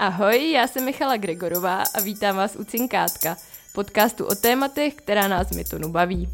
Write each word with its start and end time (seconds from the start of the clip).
Ahoj, 0.00 0.50
já 0.50 0.66
jsem 0.66 0.84
Michala 0.84 1.16
Gregorová 1.16 1.82
a 1.94 2.00
vítám 2.00 2.36
vás 2.36 2.56
u 2.56 2.64
Cinkátka, 2.64 3.36
podcastu 3.72 4.26
o 4.26 4.34
tématech, 4.34 4.94
která 4.94 5.28
nás 5.28 5.50
Mytonu 5.50 5.88
baví. 5.88 6.28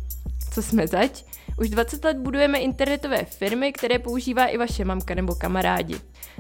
Co 0.55 0.63
jsme 0.63 0.87
zač? 0.87 1.25
Už 1.59 1.71
20 1.71 2.05
let 2.05 2.17
budujeme 2.17 2.59
internetové 2.59 3.25
firmy, 3.25 3.73
které 3.73 3.99
používá 3.99 4.47
i 4.47 4.59
vaše 4.59 4.85
mamka 4.85 5.15
nebo 5.15 5.35
kamarádi. 5.35 5.95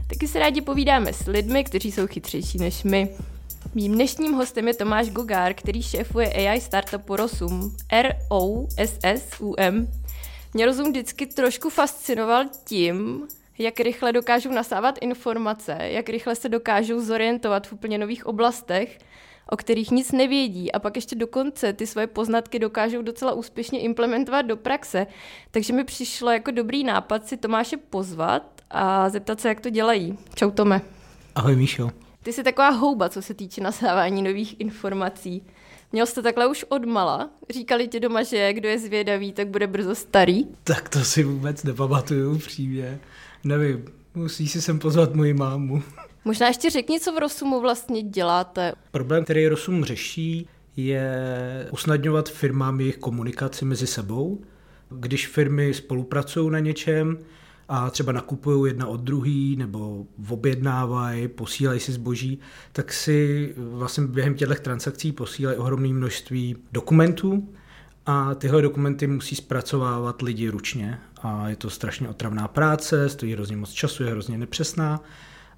Taky 0.06 0.28
se 0.28 0.38
rádi 0.38 0.60
povídáme 0.60 1.12
s 1.12 1.26
lidmi, 1.26 1.64
kteří 1.64 1.92
jsou 1.92 2.06
chytřejší 2.06 2.58
než 2.58 2.84
my. 2.84 3.08
Mým 3.74 3.92
dnešním 3.92 4.32
hostem 4.32 4.68
je 4.68 4.74
Tomáš 4.74 5.10
Gogár, 5.10 5.54
který 5.54 5.82
šéfuje 5.82 6.32
AI 6.32 6.60
startupu 6.60 7.16
Rosum, 7.16 7.76
R-O-S-S-U-M. 7.88 9.88
Mě 10.54 10.66
Rozum 10.66 10.90
vždycky 10.90 11.26
trošku 11.26 11.70
fascinoval 11.70 12.44
tím, 12.64 13.28
jak 13.58 13.80
rychle 13.80 14.12
dokážou 14.12 14.50
nasávat 14.50 14.98
informace, 15.00 15.78
jak 15.80 16.08
rychle 16.08 16.34
se 16.34 16.48
dokážou 16.48 17.00
zorientovat 17.00 17.66
v 17.66 17.72
úplně 17.72 17.98
nových 17.98 18.26
oblastech, 18.26 18.98
o 19.50 19.56
kterých 19.56 19.90
nic 19.90 20.12
nevědí 20.12 20.72
a 20.72 20.78
pak 20.78 20.96
ještě 20.96 21.16
dokonce 21.16 21.72
ty 21.72 21.86
svoje 21.86 22.06
poznatky 22.06 22.58
dokážou 22.58 23.02
docela 23.02 23.32
úspěšně 23.32 23.80
implementovat 23.80 24.42
do 24.42 24.56
praxe. 24.56 25.06
Takže 25.50 25.72
mi 25.72 25.84
přišlo 25.84 26.30
jako 26.30 26.50
dobrý 26.50 26.84
nápad 26.84 27.28
si 27.28 27.36
Tomáše 27.36 27.76
pozvat 27.76 28.42
a 28.70 29.08
zeptat 29.08 29.40
se, 29.40 29.48
jak 29.48 29.60
to 29.60 29.70
dělají. 29.70 30.18
Čau 30.34 30.50
Tome. 30.50 30.80
Ahoj 31.34 31.56
Míšo. 31.56 31.90
Ty 32.22 32.32
jsi 32.32 32.42
taková 32.42 32.68
houba, 32.68 33.08
co 33.08 33.22
se 33.22 33.34
týče 33.34 33.60
nasávání 33.60 34.22
nových 34.22 34.60
informací. 34.60 35.42
Měl 35.96 36.06
jsi 36.06 36.14
to 36.14 36.22
takhle 36.22 36.46
už 36.46 36.64
od 36.68 36.84
mala? 36.84 37.30
Říkali 37.50 37.88
ti 37.88 38.00
doma, 38.00 38.22
že 38.22 38.52
kdo 38.52 38.68
je 38.68 38.78
zvědavý, 38.78 39.32
tak 39.32 39.48
bude 39.48 39.66
brzo 39.66 39.94
starý? 39.94 40.44
Tak 40.64 40.88
to 40.88 41.04
si 41.04 41.24
vůbec 41.24 41.62
nepamatuju 41.62 42.38
přímě. 42.38 43.00
Nevím, 43.44 43.84
musí 44.14 44.48
si 44.48 44.62
sem 44.62 44.78
pozvat 44.78 45.14
moji 45.14 45.34
mámu. 45.34 45.82
Možná 46.24 46.46
ještě 46.46 46.70
řekni, 46.70 47.00
co 47.00 47.12
v 47.12 47.18
Rosumu 47.18 47.60
vlastně 47.60 48.02
děláte. 48.02 48.72
Problém, 48.90 49.24
který 49.24 49.48
Rosum 49.48 49.84
řeší, 49.84 50.48
je 50.76 51.10
usnadňovat 51.72 52.28
firmám 52.28 52.80
jejich 52.80 52.96
komunikaci 52.96 53.64
mezi 53.64 53.86
sebou. 53.86 54.40
Když 54.88 55.26
firmy 55.26 55.74
spolupracují 55.74 56.50
na 56.50 56.58
něčem, 56.58 57.18
a 57.68 57.90
třeba 57.90 58.12
nakupují 58.12 58.70
jedna 58.70 58.86
od 58.86 59.00
druhý 59.00 59.56
nebo 59.56 60.06
objednávají, 60.28 61.28
posílají 61.28 61.80
si 61.80 61.92
zboží, 61.92 62.38
tak 62.72 62.92
si 62.92 63.54
vlastně 63.56 64.06
během 64.06 64.34
těchto 64.34 64.54
transakcí 64.54 65.12
posílají 65.12 65.58
ohromné 65.58 65.88
množství 65.88 66.56
dokumentů 66.72 67.48
a 68.06 68.34
tyhle 68.34 68.62
dokumenty 68.62 69.06
musí 69.06 69.36
zpracovávat 69.36 70.22
lidi 70.22 70.48
ručně 70.48 70.98
a 71.22 71.48
je 71.48 71.56
to 71.56 71.70
strašně 71.70 72.08
otravná 72.08 72.48
práce, 72.48 73.08
stojí 73.08 73.32
hrozně 73.32 73.56
moc 73.56 73.70
času, 73.70 74.02
je 74.02 74.10
hrozně 74.10 74.38
nepřesná. 74.38 75.00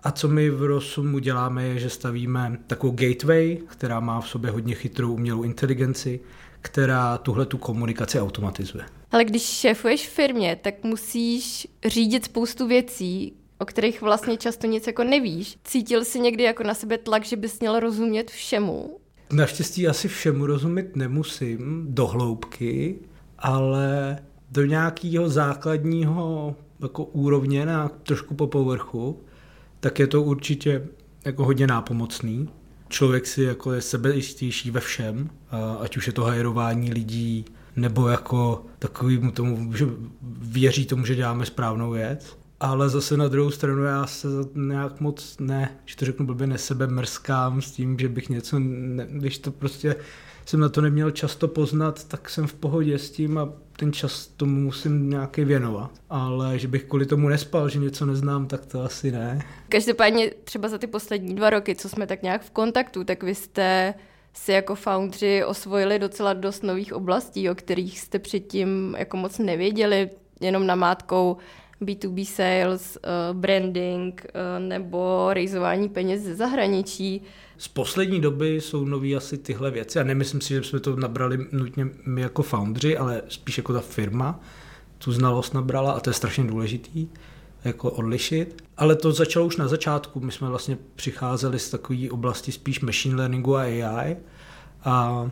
A 0.02 0.10
co 0.10 0.28
my 0.28 0.50
v 0.50 0.62
Rosumu 0.62 1.18
děláme, 1.18 1.64
je, 1.64 1.78
že 1.78 1.90
stavíme 1.90 2.58
takovou 2.66 2.92
gateway, 2.92 3.58
která 3.66 4.00
má 4.00 4.20
v 4.20 4.28
sobě 4.28 4.50
hodně 4.50 4.74
chytrou 4.74 5.12
umělou 5.12 5.42
inteligenci, 5.42 6.20
která 6.60 7.18
tuhle 7.18 7.46
tu 7.46 7.58
komunikaci 7.58 8.20
automatizuje. 8.20 8.84
Ale 9.10 9.24
když 9.24 9.42
šéfuješ 9.42 10.08
firmě, 10.08 10.58
tak 10.62 10.84
musíš 10.84 11.68
řídit 11.86 12.24
spoustu 12.24 12.66
věcí, 12.66 13.32
o 13.58 13.64
kterých 13.64 14.02
vlastně 14.02 14.36
často 14.36 14.66
nic 14.66 14.86
jako 14.86 15.04
nevíš. 15.04 15.58
Cítil 15.64 16.04
jsi 16.04 16.20
někdy 16.20 16.42
jako 16.42 16.62
na 16.62 16.74
sebe 16.74 16.98
tlak, 16.98 17.24
že 17.24 17.36
bys 17.36 17.60
měl 17.60 17.80
rozumět 17.80 18.30
všemu? 18.30 18.98
Naštěstí 19.32 19.88
asi 19.88 20.08
všemu 20.08 20.46
rozumět 20.46 20.96
nemusím 20.96 21.86
do 21.88 22.06
hloubky, 22.06 22.98
ale 23.38 24.18
do 24.50 24.64
nějakého 24.64 25.28
základního 25.28 26.56
jako 26.82 27.04
úrovně 27.04 27.66
na 27.66 27.88
trošku 27.88 28.34
po 28.34 28.46
povrchu, 28.46 29.20
tak 29.80 29.98
je 29.98 30.06
to 30.06 30.22
určitě 30.22 30.86
jako 31.24 31.44
hodně 31.44 31.66
nápomocný. 31.66 32.48
Člověk 32.88 33.26
si 33.26 33.42
jako 33.42 33.72
je 33.72 33.80
sebejistější 33.80 34.70
ve 34.70 34.80
všem, 34.80 35.30
ať 35.80 35.96
už 35.96 36.06
je 36.06 36.12
to 36.12 36.22
hajerování 36.22 36.92
lidí, 36.92 37.44
nebo 37.78 38.08
jako 38.08 38.64
takový 38.78 39.32
tomu, 39.32 39.72
že 39.72 39.86
věří 40.41 40.86
tomu, 40.86 41.04
že 41.04 41.14
děláme 41.14 41.47
správnou 41.47 41.91
věc. 41.91 42.38
Ale 42.60 42.88
zase 42.88 43.16
na 43.16 43.28
druhou 43.28 43.50
stranu 43.50 43.82
já 43.82 44.06
se 44.06 44.28
nějak 44.54 45.00
moc 45.00 45.36
ne, 45.41 45.70
že 45.84 45.97
to 45.97 46.04
řeknu 46.04 46.26
blbě, 46.26 46.47
nesebe 46.47 46.86
mrskám 46.86 47.62
s 47.62 47.70
tím, 47.70 47.98
že 47.98 48.08
bych 48.08 48.28
něco, 48.28 48.58
ne, 48.58 49.06
když 49.10 49.38
to 49.38 49.50
prostě 49.50 49.97
jsem 50.48 50.60
na 50.60 50.69
to 50.69 50.80
neměl 50.80 51.10
často 51.10 51.48
poznat, 51.48 52.04
tak 52.04 52.30
jsem 52.30 52.47
v 52.47 52.54
pohodě 52.54 52.98
s 52.98 53.10
tím 53.10 53.38
a 53.38 53.53
ten 53.76 53.92
čas 53.92 54.26
tomu 54.26 54.60
musím 54.60 55.10
nějaký 55.10 55.44
věnovat. 55.44 55.91
Ale 56.10 56.58
že 56.58 56.69
bych 56.69 56.84
kvůli 56.84 57.06
tomu 57.06 57.28
nespal, 57.28 57.69
že 57.69 57.78
něco 57.78 58.06
neznám, 58.06 58.47
tak 58.47 58.66
to 58.66 58.82
asi 58.82 59.12
ne. 59.12 59.42
Každopádně 59.69 60.30
třeba 60.44 60.69
za 60.69 60.78
ty 60.78 60.86
poslední 60.86 61.34
dva 61.34 61.50
roky, 61.50 61.74
co 61.74 61.88
jsme 61.88 62.06
tak 62.06 62.22
nějak 62.22 62.42
v 62.42 62.50
kontaktu, 62.50 63.04
tak 63.04 63.22
vy 63.22 63.34
jste 63.34 63.94
si 64.44 64.53
jako 64.53 64.75
foundři 64.75 65.44
osvojili 65.44 65.99
docela 65.99 66.32
dost 66.32 66.62
nových 66.62 66.93
oblastí, 66.93 67.50
o 67.50 67.54
kterých 67.54 68.00
jste 68.00 68.19
předtím 68.19 68.97
jako 68.99 69.16
moc 69.16 69.38
nevěděli, 69.38 70.10
jenom 70.41 70.66
namátkou 70.66 71.37
B2B 71.82 72.25
sales, 72.25 72.98
uh, 72.98 73.37
branding 73.37 74.27
uh, 74.27 74.69
nebo 74.69 75.28
rejzování 75.32 75.88
peněz 75.88 76.22
ze 76.22 76.34
zahraničí. 76.34 77.22
Z 77.59 77.69
poslední 77.69 78.21
doby 78.21 78.60
jsou 78.60 78.84
nový 78.84 79.16
asi 79.16 79.38
tyhle 79.38 79.71
věci 79.71 80.00
a 80.00 80.03
nemyslím 80.03 80.41
si, 80.41 80.54
že 80.54 80.62
jsme 80.62 80.81
to 80.81 80.97
nabrali 80.97 81.47
nutně 81.53 81.88
my 82.06 82.21
jako 82.21 82.43
foundři, 82.43 82.98
ale 82.98 83.22
spíš 83.28 83.56
jako 83.56 83.72
ta 83.72 83.81
firma 83.81 84.41
tu 84.98 85.12
znalost 85.12 85.54
nabrala 85.54 85.93
a 85.93 86.00
to 86.00 86.10
je 86.10 86.15
strašně 86.15 86.44
důležitý 86.44 87.09
jako 87.68 87.90
odlišit. 87.90 88.62
Ale 88.76 88.96
to 88.96 89.12
začalo 89.12 89.46
už 89.46 89.56
na 89.56 89.68
začátku. 89.68 90.20
My 90.20 90.32
jsme 90.32 90.48
vlastně 90.48 90.78
přicházeli 90.96 91.58
z 91.58 91.70
takové 91.70 92.10
oblasti 92.10 92.52
spíš 92.52 92.80
machine 92.80 93.16
learningu 93.16 93.56
a 93.56 93.60
AI 93.60 94.16
a 94.84 95.30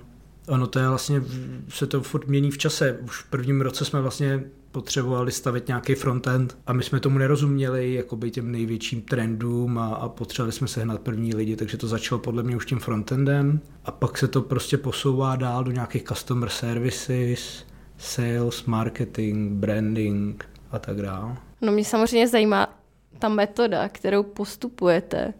ono 0.48 0.66
to 0.66 0.78
je 0.78 0.88
vlastně, 0.88 1.22
se 1.68 1.86
to 1.86 2.02
furt 2.02 2.26
mění 2.26 2.50
v 2.50 2.58
čase. 2.58 2.98
Už 3.04 3.18
v 3.18 3.30
prvním 3.30 3.60
roce 3.60 3.84
jsme 3.84 4.00
vlastně 4.00 4.44
potřebovali 4.72 5.32
stavit 5.32 5.68
nějaký 5.68 5.94
frontend 5.94 6.58
a 6.66 6.72
my 6.72 6.82
jsme 6.82 7.00
tomu 7.00 7.18
nerozuměli 7.18 7.94
jakoby 7.94 8.30
těm 8.30 8.52
největším 8.52 9.02
trendům 9.02 9.78
a, 9.78 9.94
a 9.94 10.08
potřebovali 10.08 10.52
jsme 10.52 10.68
sehnat 10.68 11.00
první 11.00 11.34
lidi, 11.34 11.56
takže 11.56 11.76
to 11.76 11.88
začalo 11.88 12.18
podle 12.18 12.42
mě 12.42 12.56
už 12.56 12.66
tím 12.66 12.78
frontendem 12.78 13.60
a 13.84 13.90
pak 13.90 14.18
se 14.18 14.28
to 14.28 14.42
prostě 14.42 14.78
posouvá 14.78 15.36
dál 15.36 15.64
do 15.64 15.70
nějakých 15.70 16.04
customer 16.04 16.48
services, 16.48 17.64
sales, 17.98 18.64
marketing, 18.64 19.52
branding 19.52 20.48
a 20.70 20.78
tak 20.78 21.02
dále. 21.02 21.36
No 21.60 21.72
mě 21.72 21.84
samozřejmě 21.84 22.28
zajímá 22.28 22.78
ta 23.18 23.28
metoda, 23.28 23.88
kterou 23.88 24.22
postupujete. 24.22 25.34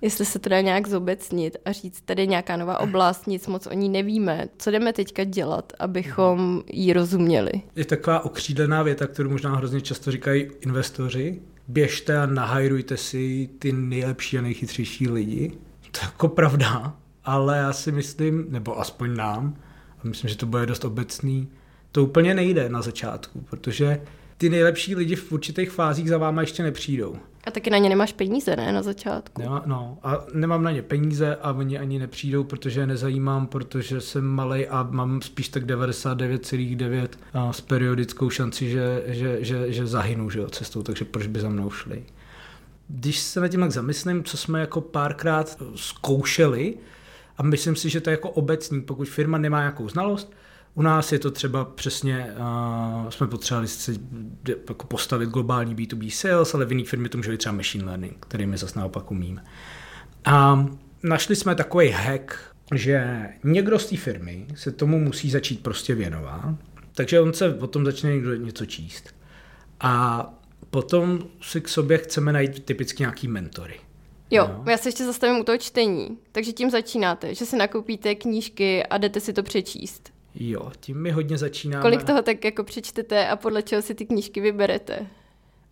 Jestli 0.00 0.24
se 0.24 0.38
to 0.38 0.48
dá 0.48 0.60
nějak 0.60 0.88
zobecnit 0.88 1.56
a 1.64 1.72
říct, 1.72 2.00
tady 2.00 2.22
je 2.22 2.26
nějaká 2.26 2.56
nová 2.56 2.80
oblast, 2.80 3.26
nic 3.26 3.46
moc 3.46 3.66
o 3.66 3.72
ní 3.72 3.88
nevíme. 3.88 4.48
Co 4.58 4.70
jdeme 4.70 4.92
teďka 4.92 5.24
dělat, 5.24 5.72
abychom 5.78 6.62
ji 6.72 6.92
rozuměli? 6.92 7.52
Je 7.76 7.84
taková 7.84 8.24
okřídlená 8.24 8.82
věta, 8.82 9.06
kterou 9.06 9.30
možná 9.30 9.56
hrozně 9.56 9.80
často 9.80 10.10
říkají 10.10 10.50
investoři. 10.60 11.42
Běžte 11.68 12.18
a 12.18 12.26
nahajrujte 12.26 12.96
si 12.96 13.48
ty 13.58 13.72
nejlepší 13.72 14.38
a 14.38 14.42
nejchytřejší 14.42 15.08
lidi. 15.08 15.52
To 15.90 16.00
je 16.00 16.04
jako 16.04 16.28
pravda, 16.28 16.96
ale 17.24 17.58
já 17.58 17.72
si 17.72 17.92
myslím, 17.92 18.46
nebo 18.48 18.80
aspoň 18.80 19.16
nám, 19.16 19.56
a 19.98 20.08
myslím, 20.08 20.30
že 20.30 20.36
to 20.36 20.46
bude 20.46 20.66
dost 20.66 20.84
obecný, 20.84 21.48
to 21.92 22.04
úplně 22.04 22.34
nejde 22.34 22.68
na 22.68 22.82
začátku, 22.82 23.40
protože 23.40 24.00
ty 24.42 24.50
nejlepší 24.50 24.94
lidi 24.94 25.16
v 25.16 25.32
určitých 25.32 25.70
fázích 25.70 26.08
za 26.08 26.18
váma 26.18 26.40
ještě 26.40 26.62
nepřijdou. 26.62 27.16
A 27.44 27.50
taky 27.50 27.70
na 27.70 27.78
ně 27.78 27.88
nemáš 27.88 28.12
peníze, 28.12 28.56
ne, 28.56 28.72
na 28.72 28.82
začátku? 28.82 29.42
Nemá, 29.42 29.62
no, 29.66 29.98
a 30.02 30.24
nemám 30.34 30.62
na 30.62 30.70
ně 30.70 30.82
peníze 30.82 31.36
a 31.36 31.52
oni 31.52 31.78
ani 31.78 31.98
nepřijdou, 31.98 32.44
protože 32.44 32.80
je 32.80 32.86
nezajímám, 32.86 33.46
protože 33.46 34.00
jsem 34.00 34.24
malý 34.24 34.66
a 34.66 34.88
mám 34.90 35.22
spíš 35.22 35.48
tak 35.48 35.66
99,9 35.66 37.08
s 37.50 37.60
periodickou 37.60 38.30
šanci, 38.30 38.70
že, 38.70 39.02
že, 39.06 39.44
že, 39.44 39.72
že 39.72 39.86
zahynu 39.86 40.30
že 40.30 40.38
jo, 40.38 40.48
cestou, 40.48 40.82
takže 40.82 41.04
proč 41.04 41.26
by 41.26 41.40
za 41.40 41.48
mnou 41.48 41.70
šli. 41.70 42.04
Když 42.88 43.18
se 43.18 43.40
na 43.40 43.48
tím 43.48 43.60
tak 43.60 43.72
zamyslím, 43.72 44.24
co 44.24 44.36
jsme 44.36 44.60
jako 44.60 44.80
párkrát 44.80 45.58
zkoušeli, 45.74 46.74
a 47.38 47.42
myslím 47.42 47.76
si, 47.76 47.88
že 47.90 48.00
to 48.00 48.10
je 48.10 48.12
jako 48.12 48.30
obecný, 48.30 48.82
pokud 48.82 49.08
firma 49.08 49.38
nemá 49.38 49.58
nějakou 49.58 49.88
znalost, 49.88 50.32
u 50.74 50.82
nás 50.82 51.12
je 51.12 51.18
to 51.18 51.30
třeba 51.30 51.64
přesně, 51.64 52.26
uh, 53.04 53.10
jsme 53.10 53.26
potřebovali 53.26 53.68
si 53.68 53.98
jako 54.68 54.86
postavit 54.86 55.28
globální 55.30 55.76
B2B 55.76 56.10
sales, 56.10 56.54
ale 56.54 56.64
v 56.64 56.72
jiných 56.72 56.88
firmě 56.88 57.08
to 57.08 57.18
může 57.18 57.30
být 57.30 57.38
třeba 57.38 57.54
machine 57.54 57.84
learning, 57.84 58.16
který 58.20 58.46
my 58.46 58.58
zase 58.58 58.78
naopak 58.78 59.10
umíme. 59.10 59.44
A 60.24 60.66
našli 61.02 61.36
jsme 61.36 61.54
takový 61.54 61.88
hack, 61.88 62.38
že 62.74 63.28
někdo 63.44 63.78
z 63.78 63.86
té 63.86 63.96
firmy 63.96 64.46
se 64.54 64.72
tomu 64.72 64.98
musí 64.98 65.30
začít 65.30 65.62
prostě 65.62 65.94
věnovat, 65.94 66.54
takže 66.94 67.20
on 67.20 67.32
se 67.32 67.54
o 67.54 67.66
tom 67.66 67.84
začne 67.84 68.10
někdo 68.10 68.34
něco 68.34 68.66
číst. 68.66 69.14
A 69.80 70.24
potom 70.70 71.18
si 71.42 71.60
k 71.60 71.68
sobě 71.68 71.98
chceme 71.98 72.32
najít 72.32 72.64
typicky 72.64 73.02
nějaký 73.02 73.28
mentory. 73.28 73.80
Jo, 74.30 74.48
no. 74.48 74.70
já 74.70 74.78
se 74.78 74.88
ještě 74.88 75.04
zastavím 75.04 75.40
u 75.40 75.44
toho 75.44 75.58
čtení. 75.58 76.18
Takže 76.32 76.52
tím 76.52 76.70
začínáte, 76.70 77.34
že 77.34 77.46
si 77.46 77.56
nakoupíte 77.56 78.14
knížky 78.14 78.86
a 78.86 78.98
jdete 78.98 79.20
si 79.20 79.32
to 79.32 79.42
přečíst. 79.42 80.11
Jo, 80.34 80.72
tím 80.80 81.02
mi 81.02 81.10
hodně 81.10 81.38
začínáme. 81.38 81.82
Kolik 81.82 82.02
toho 82.02 82.22
tak 82.22 82.44
jako 82.44 82.64
přečtete 82.64 83.28
a 83.28 83.36
podle 83.36 83.62
čeho 83.62 83.82
si 83.82 83.94
ty 83.94 84.06
knížky 84.06 84.40
vyberete? 84.40 85.06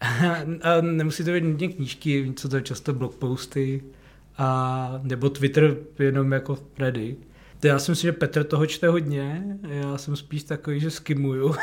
a 0.62 0.80
nemusí 0.80 1.24
to 1.24 1.30
být 1.30 1.44
nutně 1.44 1.68
knížky, 1.68 2.32
co 2.36 2.48
to 2.48 2.56
je 2.56 2.62
často 2.62 2.92
blogposty 2.92 3.82
a 4.38 5.00
nebo 5.02 5.30
Twitter 5.30 5.76
jenom 5.98 6.32
jako 6.32 6.58
ready. 6.78 7.16
Já 7.64 7.78
si 7.78 7.90
myslím, 7.90 8.08
že 8.08 8.12
Petr 8.12 8.44
toho 8.44 8.66
čte 8.66 8.88
hodně, 8.88 9.44
já 9.62 9.98
jsem 9.98 10.16
spíš 10.16 10.42
takový, 10.42 10.80
že 10.80 10.90
skimuju 10.90 11.54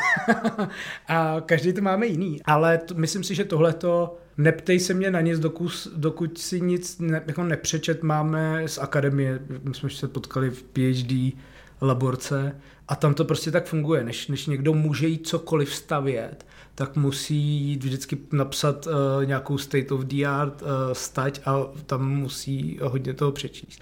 a 1.08 1.36
každý 1.46 1.72
to 1.72 1.80
máme 1.80 2.06
jiný, 2.06 2.42
ale 2.44 2.78
to, 2.78 2.94
myslím 2.94 3.24
si, 3.24 3.34
že 3.34 3.44
tohle 3.44 3.72
to 3.72 4.18
neptej 4.36 4.80
se 4.80 4.94
mě 4.94 5.10
na 5.10 5.20
nic, 5.20 5.38
dokud, 5.38 5.88
dokud 5.96 6.38
si 6.38 6.60
nic 6.60 6.98
ne, 6.98 7.22
jako 7.26 7.44
nepřečet 7.44 8.02
máme 8.02 8.62
z 8.66 8.78
akademie, 8.78 9.40
my 9.62 9.74
jsme 9.74 9.90
se 9.90 10.08
potkali 10.08 10.50
v 10.50 10.62
PhD 10.62 11.38
laborce 11.82 12.56
a 12.88 12.96
tam 12.96 13.14
to 13.14 13.24
prostě 13.24 13.50
tak 13.50 13.66
funguje, 13.66 14.04
než, 14.04 14.28
než 14.28 14.46
někdo 14.46 14.74
může 14.74 15.08
jít 15.08 15.26
cokoliv 15.26 15.74
stavět, 15.74 16.46
tak 16.74 16.96
musí 16.96 17.36
jít 17.36 17.84
vždycky 17.84 18.18
napsat 18.32 18.86
uh, 18.86 18.92
nějakou 19.24 19.58
state 19.58 19.92
of 19.92 20.00
the 20.00 20.26
art 20.26 20.62
uh, 20.62 20.68
stať 20.92 21.40
a 21.44 21.66
tam 21.86 22.10
musí 22.10 22.78
hodně 22.82 23.14
toho 23.14 23.32
přečíst. 23.32 23.80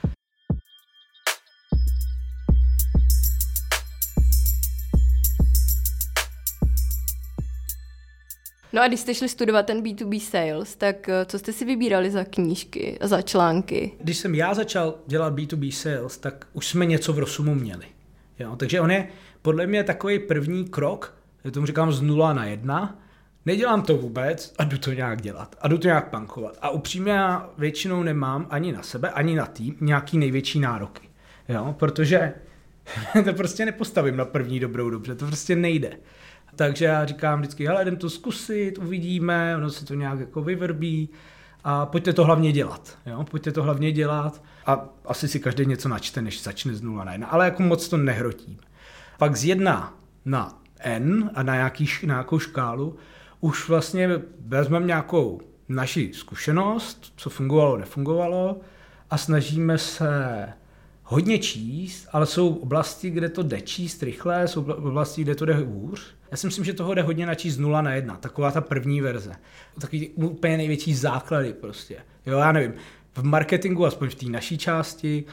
No 8.73 8.83
a 8.83 8.89
když 8.89 9.01
jste 9.01 9.15
šli 9.15 9.29
studovat 9.29 9.67
ten 9.67 9.83
B2B 9.83 10.21
sales, 10.21 10.77
tak 10.77 11.09
eh, 11.09 11.25
co 11.25 11.39
jste 11.39 11.53
si 11.53 11.65
vybírali 11.65 12.11
za 12.11 12.25
knížky, 12.25 12.99
za 13.03 13.23
články? 13.23 13.93
Když 14.01 14.19
jsem 14.19 14.35
já 14.35 14.55
začal 14.55 14.95
dělat 15.07 15.35
B2B 15.35 15.71
sales, 15.71 16.19
tak 16.19 16.47
už 16.53 16.67
jsme 16.69 16.87
něco 16.87 17.13
v 17.13 17.19
Rosumu 17.19 17.55
měli. 17.55 17.96
Jo? 18.39 18.57
Takže 18.57 18.81
on 18.81 18.91
je 18.91 19.09
podle 19.43 19.67
mě 19.67 19.85
takový 19.85 20.19
první 20.19 20.65
krok, 20.65 21.15
já 21.45 21.51
tomu 21.51 21.67
říkám 21.67 21.93
z 21.93 22.01
nula 22.01 22.33
na 22.33 22.45
jedna, 22.45 22.99
nedělám 23.47 23.83
to 23.83 23.97
vůbec 23.97 24.55
a 24.59 24.65
jdu 24.65 24.79
to 24.79 24.93
nějak 24.93 25.23
dělat 25.23 25.57
a 25.61 25.69
jdu 25.69 25.79
to 25.79 25.87
nějak 25.87 26.11
pankovat. 26.11 26.59
A 26.63 26.71
upřímně 26.71 27.13
já 27.13 27.51
většinou 27.59 28.03
nemám 28.03 28.47
ani 28.51 28.73
na 28.73 28.83
sebe, 28.83 29.11
ani 29.11 29.35
na 29.35 29.47
tým 29.47 29.77
nějaký 29.81 30.19
největší 30.19 30.61
nároky. 30.61 31.09
Jo? 31.49 31.75
Protože 31.79 32.33
to 33.25 33.33
prostě 33.33 33.65
nepostavím 33.65 34.17
na 34.17 34.25
první 34.25 34.61
dobrou 34.61 34.91
dobře, 34.91 35.15
to 35.15 35.27
prostě 35.27 35.57
nejde. 35.57 35.97
Takže 36.57 36.85
já 36.85 37.05
říkám 37.05 37.39
vždycky, 37.39 37.67
hele, 37.67 37.83
jdem 37.83 37.97
to 37.97 38.11
zkusit, 38.11 38.79
uvidíme, 38.79 39.57
ono 39.57 39.71
se 39.71 39.85
to 39.85 39.95
nějak 39.95 40.21
jako 40.21 40.43
vyvrbí 40.43 41.09
a 41.69 41.87
pojďte 41.87 42.13
to 42.13 42.25
hlavně 42.25 42.53
dělat. 42.53 42.99
Jo? 43.07 43.25
Pojďte 43.31 43.53
to 43.53 43.63
hlavně 43.63 43.93
dělat 43.93 44.43
a 44.67 44.89
asi 45.05 45.29
si 45.29 45.41
každý 45.41 45.67
něco 45.67 45.89
načte, 45.89 46.23
než 46.23 46.43
začne 46.43 46.75
z 46.75 46.83
nula 46.83 47.05
na 47.05 47.13
jedna, 47.13 47.27
ale 47.27 47.45
jako 47.45 47.63
moc 47.63 47.89
to 47.89 47.97
nehrotím. 47.97 48.59
Pak 49.19 49.37
z 49.37 49.45
jedna 49.45 49.95
na 50.25 50.63
n 50.79 51.31
a 51.35 51.43
na, 51.43 51.55
nějaký, 51.55 51.89
na 52.07 52.15
nějakou 52.15 52.39
škálu 52.39 52.97
už 53.41 53.69
vlastně 53.69 54.21
vezmeme 54.47 54.87
nějakou 54.87 55.41
naši 55.69 56.11
zkušenost, 56.15 57.13
co 57.17 57.31
fungovalo, 57.31 57.77
nefungovalo 57.77 58.61
a 59.11 59.19
snažíme 59.19 59.79
se 59.79 60.49
hodně 61.03 61.39
číst, 61.39 62.09
ale 62.13 62.27
jsou 62.27 62.55
oblasti, 62.55 63.11
kde 63.11 63.29
to 63.29 63.43
jde 63.43 63.61
číst 63.61 64.03
rychle, 64.03 64.49
jsou 64.49 64.63
oblasti, 64.63 65.23
kde 65.23 65.35
to 65.35 65.45
jde 65.45 65.55
hůř. 65.55 66.16
Já 66.31 66.37
si 66.37 66.47
myslím, 66.47 66.65
že 66.65 66.73
toho 66.73 66.95
jde 66.95 67.03
hodně 67.03 67.27
načíst 67.27 67.55
z 67.55 67.59
0 67.59 67.83
na 67.83 67.95
1, 67.95 68.17
taková 68.17 68.51
ta 68.51 68.61
první 68.61 69.01
verze. 69.01 69.33
Takový 69.81 70.09
úplně 70.09 70.57
největší 70.57 70.95
základy 70.95 71.53
prostě. 71.53 71.97
Jo, 72.27 72.39
já 72.39 72.53
nevím, 72.53 72.75
v 73.15 73.23
marketingu, 73.23 73.87
aspoň 73.87 74.09
v 74.09 74.15
té 74.15 74.27
naší 74.27 74.59
části, 74.59 75.25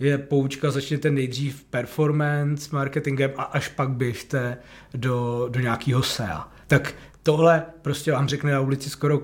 je 0.00 0.18
poučka, 0.18 0.70
začněte 0.70 1.10
nejdřív 1.10 1.64
performance 1.64 2.68
marketingem 2.72 3.32
a 3.36 3.42
až 3.42 3.68
pak 3.68 3.90
běžte 3.90 4.56
do, 4.94 5.48
do 5.50 5.60
nějakého 5.60 6.02
SEA. 6.02 6.48
Tak 6.66 6.94
tohle 7.22 7.66
prostě 7.82 8.12
vám 8.12 8.28
řekne 8.28 8.52
na 8.52 8.60
ulici 8.60 8.90
skoro, 8.90 9.20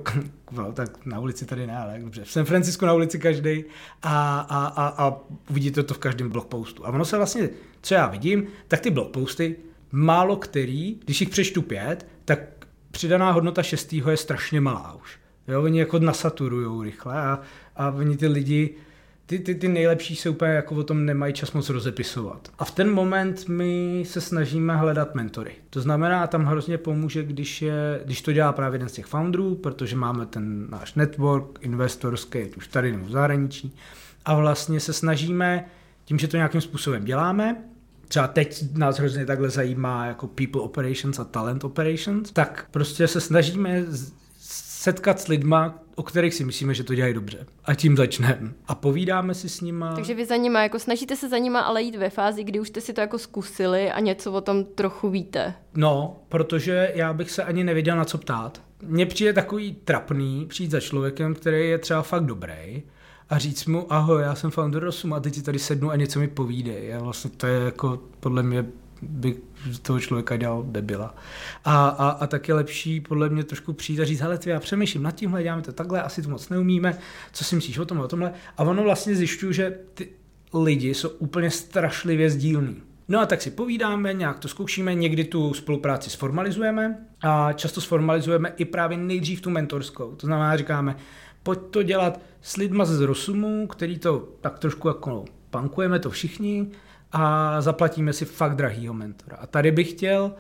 no, 0.53 0.73
tak 0.73 1.07
na 1.07 1.19
ulici 1.19 1.45
tady 1.45 1.67
ne, 1.67 1.79
ale 1.79 1.99
dobře, 2.01 2.25
v 2.25 2.33
San 2.33 2.45
Francisco 2.45 2.87
na 2.87 2.93
ulici 2.93 3.19
každý 3.19 3.65
a, 4.03 4.41
a, 4.41 4.67
a, 4.67 5.07
a 5.07 5.17
uvidíte 5.51 5.83
to 5.83 5.95
v 5.95 5.99
každém 5.99 6.31
blogpostu. 6.31 6.87
A 6.87 6.89
ono 6.89 7.05
se 7.05 7.17
vlastně, 7.17 7.49
co 7.83 7.95
já 7.95 8.07
vidím, 8.07 8.47
tak 8.69 8.81
ty 8.81 8.91
blogposty, 8.91 9.57
málo 9.97 10.37
který, 10.37 11.01
když 11.05 11.21
jich 11.21 11.31
přečtu 11.31 11.63
pět, 11.63 12.07
tak 12.25 12.39
přidaná 12.91 13.31
hodnota 13.31 13.63
šestýho 13.63 14.11
je 14.11 14.17
strašně 14.17 14.61
malá 14.61 14.95
už. 14.95 15.19
Jo, 15.49 15.63
oni 15.63 15.79
jako 15.79 15.99
nasaturujou 15.99 16.83
rychle 16.83 17.15
a, 17.15 17.41
a 17.77 17.91
oni 17.91 18.17
ty 18.17 18.27
lidi 18.27 18.75
ty, 19.27 19.39
ty, 19.39 19.55
ty 19.55 19.69
nejlepší 19.69 20.17
se 20.17 20.31
úplně 20.31 20.53
jako 20.53 20.75
o 20.75 20.83
tom 20.83 21.05
nemají 21.05 21.33
čas 21.33 21.53
moc 21.53 21.71
rozepisovat. 21.71 22.49
A 22.59 22.65
v 22.65 22.71
ten 22.71 22.91
moment 22.91 23.49
my 23.49 24.03
se 24.07 24.21
snažíme 24.21 24.77
hledat 24.77 25.15
mentory. 25.15 25.53
To 25.71 25.81
znamená, 25.81 26.27
tam 26.27 26.45
hrozně 26.45 26.79
pomůže, 26.79 27.23
když, 27.23 27.63
je, 27.63 28.01
když 28.05 28.23
to 28.23 28.33
dělá 28.33 28.53
právě 28.53 28.75
jeden 28.75 28.89
z 28.89 28.93
těch 28.93 29.07
founderů, 29.07 29.55
protože 29.55 29.97
máme 29.97 30.27
ten 30.27 30.71
náš 30.71 30.95
network 30.95 31.59
investorský, 31.61 32.39
už 32.57 32.69
tady 32.69 32.93
nebo 32.93 33.07
v 33.07 33.11
zahraničí. 33.11 33.77
A 34.25 34.35
vlastně 34.35 34.81
se 34.81 34.93
snažíme, 34.93 35.65
tím, 36.05 36.19
že 36.19 36.29
to 36.29 36.37
nějakým 36.37 36.61
způsobem 36.61 37.05
děláme, 37.05 37.65
třeba 38.09 38.29
teď 38.29 38.65
nás 38.75 38.99
hrozně 38.99 39.27
takhle 39.27 39.51
zajímá 39.51 40.07
jako 40.07 40.27
people 40.27 40.61
operations 40.61 41.19
a 41.19 41.25
talent 41.25 41.65
operations, 41.65 42.31
tak 42.31 42.67
prostě 42.71 43.09
se 43.09 43.21
snažíme 43.21 43.85
setkat 44.87 45.21
s 45.21 45.29
lidma, 45.29 45.79
o 45.95 46.03
kterých 46.03 46.35
si 46.35 46.45
myslíme, 46.45 46.75
že 46.75 46.85
to 46.85 46.95
dělají 46.95 47.15
dobře. 47.15 47.47
A 47.65 47.75
tím 47.75 47.97
začneme. 47.97 48.53
A 48.67 48.75
povídáme 48.75 49.35
si 49.35 49.49
s 49.49 49.61
nima. 49.61 49.95
Takže 49.95 50.15
vy 50.15 50.25
za 50.25 50.37
nima, 50.37 50.63
jako 50.63 50.79
snažíte 50.79 51.17
se 51.17 51.29
za 51.29 51.39
nima, 51.39 51.61
ale 51.61 51.83
jít 51.83 51.97
ve 51.97 52.11
fázi, 52.11 52.45
kdy 52.45 52.61
už 52.61 52.69
jste 52.69 52.81
si 52.81 52.93
to 52.93 53.01
jako 53.01 53.19
zkusili 53.19 53.91
a 53.91 54.01
něco 54.01 54.33
o 54.33 54.41
tom 54.41 54.65
trochu 54.65 55.11
víte. 55.11 55.55
No, 55.75 56.17
protože 56.29 56.93
já 56.95 57.13
bych 57.13 57.31
se 57.31 57.45
ani 57.45 57.65
nevěděl 57.65 57.97
na 57.97 58.05
co 58.05 58.19
ptát. 58.19 58.63
Mně 58.83 59.07
přijde 59.07 59.33
takový 59.33 59.77
trapný 59.85 60.47
přijít 60.49 60.71
za 60.71 60.81
člověkem, 60.81 61.35
který 61.35 61.69
je 61.69 61.79
třeba 61.79 62.03
fakt 62.03 62.25
dobrý 62.25 62.83
a 63.31 63.39
říct 63.39 63.67
mu, 63.67 63.93
ahoj, 63.93 64.23
já 64.23 64.35
jsem 64.35 64.51
founder 64.51 64.83
Rosum 64.83 65.13
a 65.13 65.21
teď 65.21 65.35
ti 65.35 65.43
tady 65.43 65.59
sednu 65.59 65.91
a 65.91 65.97
něco 65.97 66.21
mi 66.21 66.29
povídej. 66.29 66.95
A 66.95 66.99
vlastně 66.99 67.31
to 67.31 67.47
je 67.47 67.61
jako 67.61 68.03
podle 68.21 68.43
mě 68.43 68.67
by 69.03 69.37
toho 69.83 70.01
člověka 70.01 70.37
dělal 70.37 70.65
debila. 70.67 71.15
A, 71.65 71.89
a, 71.89 72.09
a 72.09 72.27
tak 72.27 72.49
je 72.49 72.55
lepší 72.55 73.01
podle 73.01 73.29
mě 73.29 73.45
trošku 73.45 73.73
přijít 73.73 74.01
a 74.01 74.05
říct, 74.05 74.21
hele, 74.21 74.39
ty, 74.39 74.51
já 74.51 74.61
přemýšlím 74.61 75.03
nad 75.03 75.15
tímhle, 75.15 75.43
děláme 75.43 75.63
to 75.63 75.73
takhle, 75.73 76.03
asi 76.03 76.23
to 76.23 76.29
moc 76.29 76.49
neumíme, 76.49 76.99
co 77.33 77.45
si 77.45 77.55
myslíš 77.55 77.79
o 77.79 77.85
tomhle, 77.85 78.05
o 78.05 78.09
tomhle. 78.09 78.33
A 78.59 78.63
ono 78.63 78.83
vlastně 78.83 79.17
zjišťuje, 79.17 79.53
že 79.53 79.79
ty 79.95 80.09
lidi 80.55 80.95
jsou 80.95 81.09
úplně 81.09 81.51
strašlivě 81.51 82.31
sdílní. 82.31 82.83
No 83.09 83.21
a 83.21 83.27
tak 83.27 83.43
si 83.43 83.51
povídáme, 83.51 84.15
nějak 84.15 84.39
to 84.39 84.49
zkoušíme, 84.49 84.95
někdy 84.95 85.25
tu 85.25 85.55
spolupráci 85.55 86.11
sformalizujeme 86.11 86.99
a 87.23 87.53
často 87.53 87.81
sformalizujeme 87.81 88.53
i 88.57 88.65
právě 88.65 88.99
nejdřív 88.99 89.41
tu 89.41 89.51
mentorskou. 89.51 90.15
To 90.15 90.27
znamená, 90.27 90.57
říkáme, 90.57 90.97
pojď 91.47 91.59
to 91.71 91.83
dělat 91.83 92.21
s 92.41 92.57
lidma 92.57 92.85
z 92.85 93.01
Rosumu, 93.01 93.67
který 93.67 93.99
to 93.99 94.29
tak 94.41 94.59
trošku 94.59 94.89
jako 94.89 95.25
pankujeme 95.51 95.99
to 95.99 96.11
všichni, 96.11 96.71
a 97.13 97.61
zaplatíme 97.61 98.13
si 98.13 98.25
fakt 98.25 98.57
drahýho 98.57 98.95
mentora. 98.95 99.37
A 99.37 99.47
tady 99.47 99.71
bych 99.71 99.91
chtěl 99.91 100.33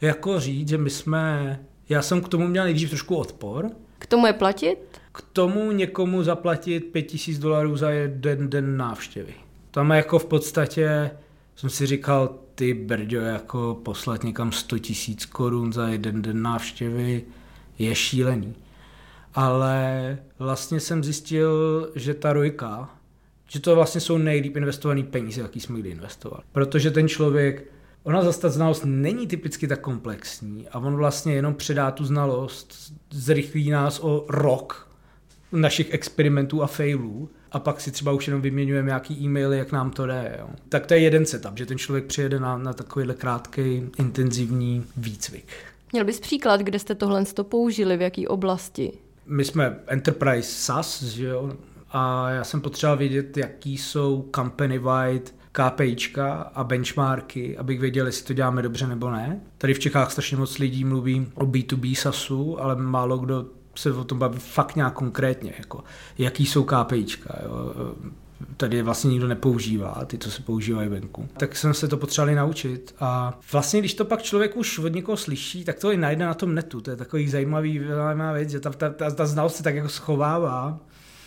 jako 0.00 0.40
říct, 0.40 0.68
že 0.68 0.78
my 0.78 0.90
jsme, 0.90 1.58
já 1.88 2.02
jsem 2.02 2.20
k 2.20 2.28
tomu 2.28 2.48
měl 2.48 2.64
nejdřív 2.64 2.88
trošku 2.88 3.16
odpor. 3.16 3.70
K 3.98 4.06
tomu 4.06 4.26
je 4.26 4.32
platit? 4.32 5.00
K 5.12 5.22
tomu 5.32 5.72
někomu 5.72 6.22
zaplatit 6.22 6.80
5000 6.80 7.38
dolarů 7.38 7.76
za 7.76 7.90
jeden 7.90 8.50
den 8.50 8.76
návštěvy. 8.76 9.34
Tam 9.70 9.90
jako 9.90 10.18
v 10.18 10.26
podstatě 10.26 11.10
jsem 11.56 11.70
si 11.70 11.86
říkal, 11.86 12.34
ty 12.54 12.74
brďo, 12.74 13.20
jako 13.20 13.80
poslat 13.82 14.24
někam 14.24 14.52
100 14.52 14.78
tisíc 14.78 15.26
korun 15.26 15.72
za 15.72 15.88
jeden 15.88 16.22
den 16.22 16.42
návštěvy 16.42 17.24
je 17.78 17.94
šílený. 17.94 18.54
Ale 19.40 20.18
vlastně 20.38 20.80
jsem 20.80 21.04
zjistil, 21.04 21.90
že 21.94 22.14
ta 22.14 22.32
rojka, 22.32 22.90
že 23.48 23.60
to 23.60 23.74
vlastně 23.74 24.00
jsou 24.00 24.18
nejlíp 24.18 24.56
investované 24.56 25.02
peníze, 25.02 25.40
jaký 25.40 25.60
jsme 25.60 25.78
kdy 25.78 25.90
investovali. 25.90 26.42
Protože 26.52 26.90
ten 26.90 27.08
člověk, 27.08 27.72
ona 28.02 28.22
zase 28.22 28.40
ta 28.40 28.48
znalost 28.48 28.82
není 28.84 29.26
typicky 29.26 29.68
tak 29.68 29.80
komplexní 29.80 30.68
a 30.68 30.78
on 30.78 30.96
vlastně 30.96 31.34
jenom 31.34 31.54
předá 31.54 31.90
tu 31.90 32.04
znalost, 32.04 32.92
zrychlí 33.10 33.70
nás 33.70 34.00
o 34.02 34.24
rok 34.28 34.88
našich 35.52 35.94
experimentů 35.94 36.62
a 36.62 36.66
failů 36.66 37.30
a 37.52 37.58
pak 37.58 37.80
si 37.80 37.90
třeba 37.90 38.12
už 38.12 38.26
jenom 38.26 38.42
vyměňujeme 38.42 38.86
nějaký 38.86 39.14
e-maily, 39.24 39.58
jak 39.58 39.72
nám 39.72 39.90
to 39.90 40.06
jde. 40.06 40.36
Jo. 40.38 40.48
Tak 40.68 40.86
to 40.86 40.94
je 40.94 41.00
jeden 41.00 41.26
setup, 41.26 41.58
že 41.58 41.66
ten 41.66 41.78
člověk 41.78 42.04
přijede 42.04 42.40
na, 42.40 42.58
na 42.58 42.72
takovýhle 42.72 43.14
krátký, 43.14 43.82
intenzivní 43.98 44.84
výcvik. 44.96 45.46
Měl 45.92 46.04
bys 46.04 46.20
příklad, 46.20 46.60
kde 46.60 46.78
jste 46.78 46.94
tohle 46.94 47.24
použili, 47.42 47.96
v 47.96 48.02
jaké 48.02 48.28
oblasti? 48.28 48.92
My 49.28 49.44
jsme 49.44 49.76
Enterprise 49.86 50.52
SaaS, 50.52 51.02
že 51.02 51.26
jo, 51.26 51.52
a 51.90 52.30
já 52.30 52.44
jsem 52.44 52.60
potřeboval 52.60 52.96
vědět, 52.96 53.36
jaký 53.36 53.78
jsou 53.78 54.28
company-wide 54.36 55.22
KPIčka 55.52 56.32
a 56.32 56.64
benchmarky, 56.64 57.58
abych 57.58 57.80
věděl, 57.80 58.06
jestli 58.06 58.26
to 58.26 58.32
děláme 58.32 58.62
dobře 58.62 58.86
nebo 58.86 59.10
ne. 59.10 59.40
Tady 59.58 59.74
v 59.74 59.78
Čechách 59.78 60.12
strašně 60.12 60.36
moc 60.36 60.58
lidí 60.58 60.84
mluví 60.84 61.26
o 61.34 61.46
B2B 61.46 61.94
SASu, 61.94 62.62
ale 62.62 62.76
málo 62.76 63.18
kdo 63.18 63.46
se 63.74 63.92
o 63.92 64.04
tom 64.04 64.18
baví 64.18 64.38
fakt 64.38 64.76
nějak 64.76 64.92
konkrétně, 64.92 65.54
jako 65.58 65.84
jaký 66.18 66.46
jsou 66.46 66.64
KPIčka. 66.64 67.38
Jo. 67.44 67.74
Tady 68.56 68.82
vlastně 68.82 69.10
nikdo 69.10 69.28
nepoužívá, 69.28 70.04
ty, 70.06 70.18
co 70.18 70.30
se 70.30 70.42
používají 70.42 70.88
venku. 70.88 71.28
Tak 71.36 71.56
jsem 71.56 71.74
se 71.74 71.88
to 71.88 71.96
potřebovali 71.96 72.34
naučit 72.34 72.94
a 73.00 73.38
vlastně, 73.52 73.80
když 73.80 73.94
to 73.94 74.04
pak 74.04 74.22
člověk 74.22 74.56
už 74.56 74.78
od 74.78 74.94
někoho 74.94 75.16
slyší, 75.16 75.64
tak 75.64 75.78
to 75.78 75.92
i 75.92 75.96
najde 75.96 76.24
na 76.24 76.34
tom 76.34 76.54
netu. 76.54 76.80
To 76.80 76.90
je 76.90 76.96
takový 76.96 77.28
zajímavý, 77.28 77.80
zajímavá 77.88 78.32
věc, 78.32 78.50
že 78.50 78.60
ta, 78.60 78.70
ta, 78.70 78.90
ta, 78.90 79.10
ta 79.10 79.26
znalost 79.26 79.56
se 79.56 79.62
tak 79.62 79.74
jako 79.74 79.88
schovává 79.88 80.80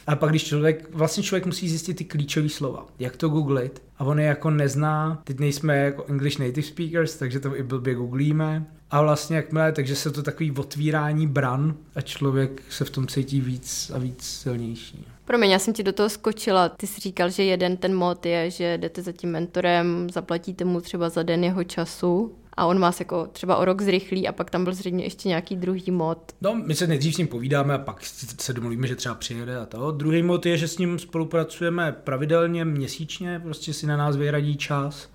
A 0.08 0.15
pak 0.15 0.30
když 0.30 0.44
člověk, 0.44 0.89
vlastně 0.94 1.24
člověk 1.24 1.46
musí 1.46 1.70
zjistit 1.70 1.94
ty 1.94 2.03
klíčové 2.06 2.50
slova, 2.50 2.86
jak 3.00 3.18
to 3.18 3.30
googlit. 3.30 3.82
A 3.98 4.03
on 4.03 4.20
je 4.20 4.25
jako 4.25 4.50
nezná, 4.50 5.22
teď 5.24 5.39
nejsme 5.39 5.77
jako 5.77 6.06
English 6.06 6.39
native 6.39 6.68
speakers, 6.68 7.15
takže 7.15 7.39
to 7.39 7.56
i 7.56 7.63
blbě 7.63 7.96
googlíme. 7.96 8.65
A 8.91 9.01
vlastně 9.01 9.36
jakmile, 9.36 9.71
takže 9.71 9.95
se 9.95 10.12
to 10.12 10.24
takový 10.24 10.51
otvírání 10.51 11.27
bran 11.27 11.75
a 11.95 12.01
člověk 12.01 12.62
se 12.69 12.86
v 12.86 12.89
tom 12.89 13.07
cítí 13.07 13.41
víc 13.41 13.91
a 13.95 13.98
víc 13.98 14.24
silnější. 14.24 15.05
Promiň, 15.25 15.51
já 15.51 15.60
jsem 15.60 15.74
ti 15.74 15.83
do 15.83 15.93
toho 15.93 16.10
skočila. 16.10 16.69
Ty 16.69 16.88
jsi 16.88 17.01
říkal, 17.01 17.29
že 17.29 17.43
jeden 17.43 17.77
ten 17.77 17.95
mod 17.95 18.25
je, 18.25 18.51
že 18.51 18.77
jdete 18.77 19.01
za 19.01 19.12
tím 19.12 19.31
mentorem, 19.31 20.10
zaplatíte 20.10 20.65
mu 20.65 20.81
třeba 20.81 21.10
za 21.10 21.24
den 21.24 21.43
jeho 21.43 21.63
času 21.63 22.36
a 22.53 22.65
on 22.65 22.79
vás 22.79 23.00
jako 23.00 23.27
třeba 23.27 23.57
o 23.57 23.65
rok 23.65 23.81
zrychlí 23.81 24.27
a 24.27 24.31
pak 24.31 24.50
tam 24.50 24.63
byl 24.63 24.74
zřejmě 24.74 25.03
ještě 25.03 25.29
nějaký 25.29 25.55
druhý 25.55 25.91
mod. 25.91 26.31
No, 26.41 26.55
my 26.55 26.75
se 26.75 26.88
nejdřív 26.88 27.15
s 27.15 27.17
ním 27.17 27.27
povídáme 27.27 27.74
a 27.74 27.77
pak 27.77 28.01
se 28.39 28.53
domluvíme, 28.53 28.88
že 28.88 28.95
třeba 28.95 29.15
přijede 29.15 29.57
a 29.57 29.65
to. 29.65 29.91
Druhý 29.91 30.24
mod 30.24 30.45
je, 30.45 30.57
že 30.57 30.67
s 30.67 30.77
ním 30.77 31.00
spolupracujeme 31.00 31.91
pravidelně, 31.91 32.65
měsíčně, 32.65 33.39
prostě 33.39 33.74
si 33.74 33.88
na 33.88 33.98
nás 33.98 34.15
vyradí 34.15 34.57
čas 34.57 35.10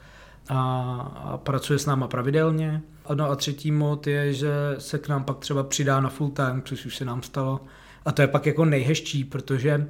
a, 0.49 0.59
a 1.25 1.37
pracuje 1.37 1.79
s 1.79 1.87
náma 1.87 2.09
pravidelně. 2.09 2.83
No 3.15 3.31
a 3.31 3.37
třetí 3.37 3.71
mod 3.71 4.07
je, 4.07 4.33
že 4.33 4.51
se 4.79 4.99
k 4.99 5.09
nám 5.09 5.25
pak 5.25 5.39
třeba 5.39 5.63
přidá 5.63 6.01
na 6.01 6.09
full 6.09 6.31
time, 6.31 6.63
což 6.65 6.87
už 6.87 6.97
se 6.97 7.05
nám 7.05 7.23
stalo. 7.23 7.61
A 8.05 8.13
to 8.13 8.23
je 8.23 8.29
pak 8.29 8.47
jako 8.47 8.65
nejhezčí, 8.65 9.25
protože 9.25 9.89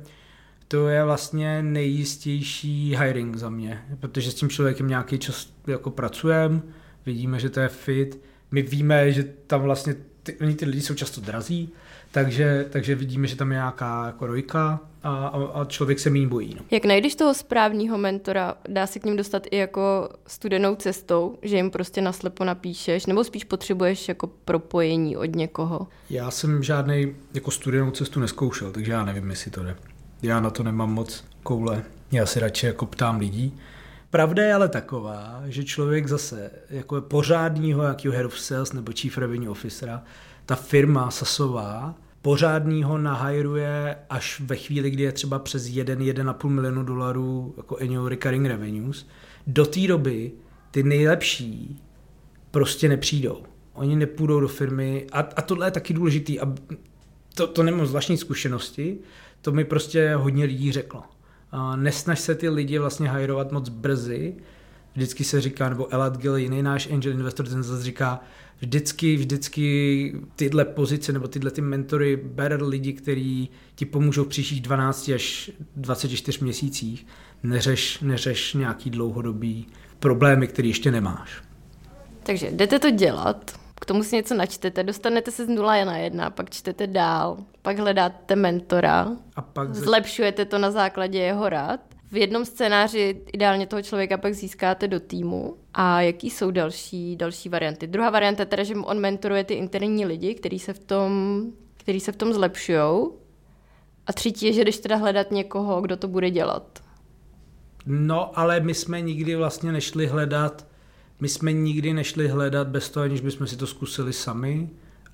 to 0.69 0.89
je 0.89 1.05
vlastně 1.05 1.63
nejistější 1.63 2.97
hiring 2.97 3.37
za 3.37 3.51
mě, 3.51 3.83
protože 4.01 4.31
s 4.31 4.35
tím 4.35 4.49
člověkem 4.49 4.89
nějaký 4.89 5.19
čas 5.19 5.53
jako 5.67 5.91
pracujeme, 5.91 6.63
vidíme, 7.07 7.41
že 7.41 7.51
to 7.51 7.61
je 7.61 7.69
fit, 7.69 8.21
my 8.51 8.63
víme, 8.63 9.13
že 9.13 9.25
tam 9.47 9.63
vlastně 9.63 9.95
ty, 10.27 10.37
oni 10.41 10.55
ty 10.55 10.65
lidi 10.65 10.83
jsou 10.83 10.95
často 10.95 11.21
drazí, 11.21 11.73
takže, 12.11 12.67
takže 12.71 12.95
vidíme, 12.95 13.27
že 13.27 13.37
tam 13.37 13.53
je 13.53 13.57
nějaká 13.57 14.07
jako 14.07 14.27
rojka 14.27 14.81
a, 15.03 15.27
a, 15.27 15.61
a 15.61 15.65
člověk 15.65 16.01
se 16.01 16.11
méně 16.11 16.27
bojí. 16.27 16.55
No. 16.55 16.63
Jak 16.71 16.85
najdeš 16.85 17.15
toho 17.15 17.35
správního 17.35 17.99
mentora? 17.99 18.55
Dá 18.69 18.87
se 18.87 18.99
k 18.99 19.05
ním 19.05 19.17
dostat 19.17 19.47
i 19.51 19.57
jako 19.57 20.09
studenou 20.27 20.75
cestou, 20.75 21.39
že 21.43 21.57
jim 21.57 21.71
prostě 21.71 22.01
naslepo 22.01 22.45
napíšeš, 22.45 23.07
nebo 23.07 23.25
spíš 23.25 23.45
potřebuješ 23.45 24.09
jako 24.09 24.27
propojení 24.27 25.17
od 25.17 25.37
někoho? 25.37 25.87
Já 26.11 26.31
jsem 26.31 26.63
žádný 26.63 27.15
jako 27.35 27.51
studenou 27.51 27.91
cestu 27.91 28.21
neskoušel, 28.21 28.73
takže 28.73 28.93
já 28.93 29.05
nevím, 29.05 29.31
jestli 29.31 29.51
to 29.51 29.63
jde. 29.63 29.77
Já 30.23 30.41
na 30.41 30.51
to 30.51 30.63
nemám 30.63 30.93
moc 30.93 31.25
koule. 31.43 31.83
Já 32.13 32.27
si 32.27 32.41
radši 32.41 32.67
jako 32.67 32.87
ptám 32.87 33.19
lidí. 33.19 33.59
Pravda 34.11 34.43
je 34.43 34.55
ale 34.55 34.69
taková, 34.69 35.43
že 35.47 35.65
člověk 35.65 36.09
zase, 36.09 36.51
jako 36.71 37.01
pořádního 37.01 37.83
jakýho 37.83 38.15
head 38.15 38.27
of 38.27 38.41
sales 38.41 38.73
nebo 38.73 38.93
chief 38.93 39.19
revenue 39.19 39.51
officera, 39.51 40.03
ta 40.47 40.57
firma 40.57 41.11
Sasová 41.11 41.95
pořádního 42.23 42.99
nahajruje 42.99 43.97
až 44.11 44.41
ve 44.41 44.57
chvíli, 44.57 44.91
kdy 44.91 45.03
je 45.03 45.13
třeba 45.13 45.39
přes 45.39 45.67
1-1,5 45.67 46.49
milionu 46.49 46.83
dolarů 46.83 47.55
jako 47.57 47.77
annual 47.77 48.09
recurring 48.09 48.47
revenues. 48.47 49.07
Do 49.47 49.67
té 49.67 49.87
doby 49.87 50.33
ty 50.71 50.83
nejlepší 50.83 51.83
prostě 52.51 52.89
nepřijdou. 52.89 53.43
Oni 53.73 53.97
nepůjdou 53.97 54.41
do 54.41 54.49
firmy 54.49 55.07
a, 55.13 55.19
a 55.21 55.43
tohle 55.43 55.67
je 55.67 55.71
taky 55.71 55.95
důležitý. 55.95 56.41
A 56.41 56.55
to, 57.35 57.47
to 57.47 57.63
nemám 57.63 57.87
zvláštní 57.87 58.17
zkušenosti, 58.17 58.99
to 59.41 59.53
mi 59.53 59.65
prostě 59.65 60.15
hodně 60.15 60.45
lidí 60.45 60.73
řeklo. 60.73 61.03
Nesnaž 61.77 62.21
se 62.21 62.35
ty 62.35 62.49
lidi 62.49 62.79
vlastně 62.79 63.09
hajrovat 63.09 63.53
moc 63.53 63.69
brzy. 63.69 64.35
Vždycky 64.95 65.25
se 65.25 65.41
říká, 65.41 65.69
nebo 65.69 65.95
Elad 65.95 66.17
Gill, 66.17 66.37
jiný 66.37 66.63
náš 66.63 66.91
angel 66.91 67.13
investor, 67.13 67.49
ten 67.49 67.63
zase 67.63 67.85
říká, 67.85 68.21
vždycky, 68.61 69.17
vždycky 69.17 70.15
tyhle 70.37 70.65
pozice 70.65 71.13
nebo 71.13 71.29
tyhle 71.29 71.51
ty 71.51 71.61
mentory 71.61 72.17
ber 72.17 72.63
lidi, 72.63 72.93
kteří 72.93 73.51
ti 73.75 73.85
pomůžou 73.85 74.25
v 74.25 74.29
příštích 74.29 74.61
12 74.61 75.09
až 75.15 75.51
24 75.77 76.45
měsících. 76.45 77.07
Neřeš, 77.43 78.01
neřeš 78.01 78.55
nějaký 78.55 78.91
dlouhodobý 78.91 79.67
problémy, 79.99 80.47
který 80.47 80.69
ještě 80.69 80.91
nemáš. 80.91 81.43
Takže 82.23 82.51
jdete 82.51 82.79
to 82.79 82.91
dělat, 82.91 83.61
k 83.81 83.87
tomu 83.87 84.03
si 84.03 84.17
něco 84.17 84.35
načtete, 84.35 84.83
dostanete 84.83 85.31
se 85.31 85.45
z 85.45 85.49
nula 85.49 85.85
na 85.85 85.97
jedna, 85.97 86.31
pak 86.31 86.51
čtete 86.51 86.87
dál, 86.87 87.37
pak 87.63 87.79
hledáte 87.79 88.37
mentora, 88.37 89.09
a 89.37 89.43
pak 89.43 89.75
zlepšujete 89.75 90.45
to 90.45 90.59
na 90.59 90.71
základě 90.71 91.19
jeho 91.19 91.49
rad. 91.49 91.81
V 92.13 92.17
jednom 92.17 92.45
scénáři 92.45 93.23
ideálně 93.33 93.67
toho 93.67 93.83
člověka 93.83 94.19
pak 94.19 94.35
získáte 94.35 94.89
do 94.89 95.01
týmu. 95.01 95.57
A 95.75 96.01
jaký 96.01 96.31
jsou 96.31 96.51
další, 96.51 97.17
další 97.17 97.49
varianty? 97.49 97.87
Druhá 97.87 98.11
varianta 98.11 98.43
je 98.43 98.47
teda, 98.47 98.63
že 98.63 98.75
on 98.75 99.01
mentoruje 99.01 99.45
ty 99.45 99.55
interní 99.55 100.07
lidi, 100.07 100.35
kteří 100.35 100.59
se 100.59 100.73
v 100.73 100.79
tom, 100.79 101.43
který 101.77 102.01
se 102.01 102.13
v 102.13 102.17
tom 102.17 102.33
zlepšují. 102.33 103.09
A 104.07 104.13
třetí 104.13 104.47
je, 104.47 104.53
že 104.53 104.63
když 104.63 104.79
teda 104.79 104.97
hledat 104.97 105.31
někoho, 105.31 105.81
kdo 105.81 105.97
to 105.97 106.09
bude 106.09 106.31
dělat. 106.31 106.83
No, 107.87 108.39
ale 108.39 108.61
my 108.61 108.75
jsme 108.75 109.01
nikdy 109.01 109.37
vlastně 109.37 109.73
nešli 109.73 110.07
hledat 110.07 110.67
my 111.21 111.29
jsme 111.29 111.53
nikdy 111.53 111.93
nešli 111.93 112.29
hledat 112.29 112.69
bez 112.69 112.91
toho, 112.91 113.05
aniž 113.05 113.21
bychom 113.21 113.47
si 113.47 113.57
to 113.57 113.67
zkusili 113.67 114.13
sami 114.13 114.69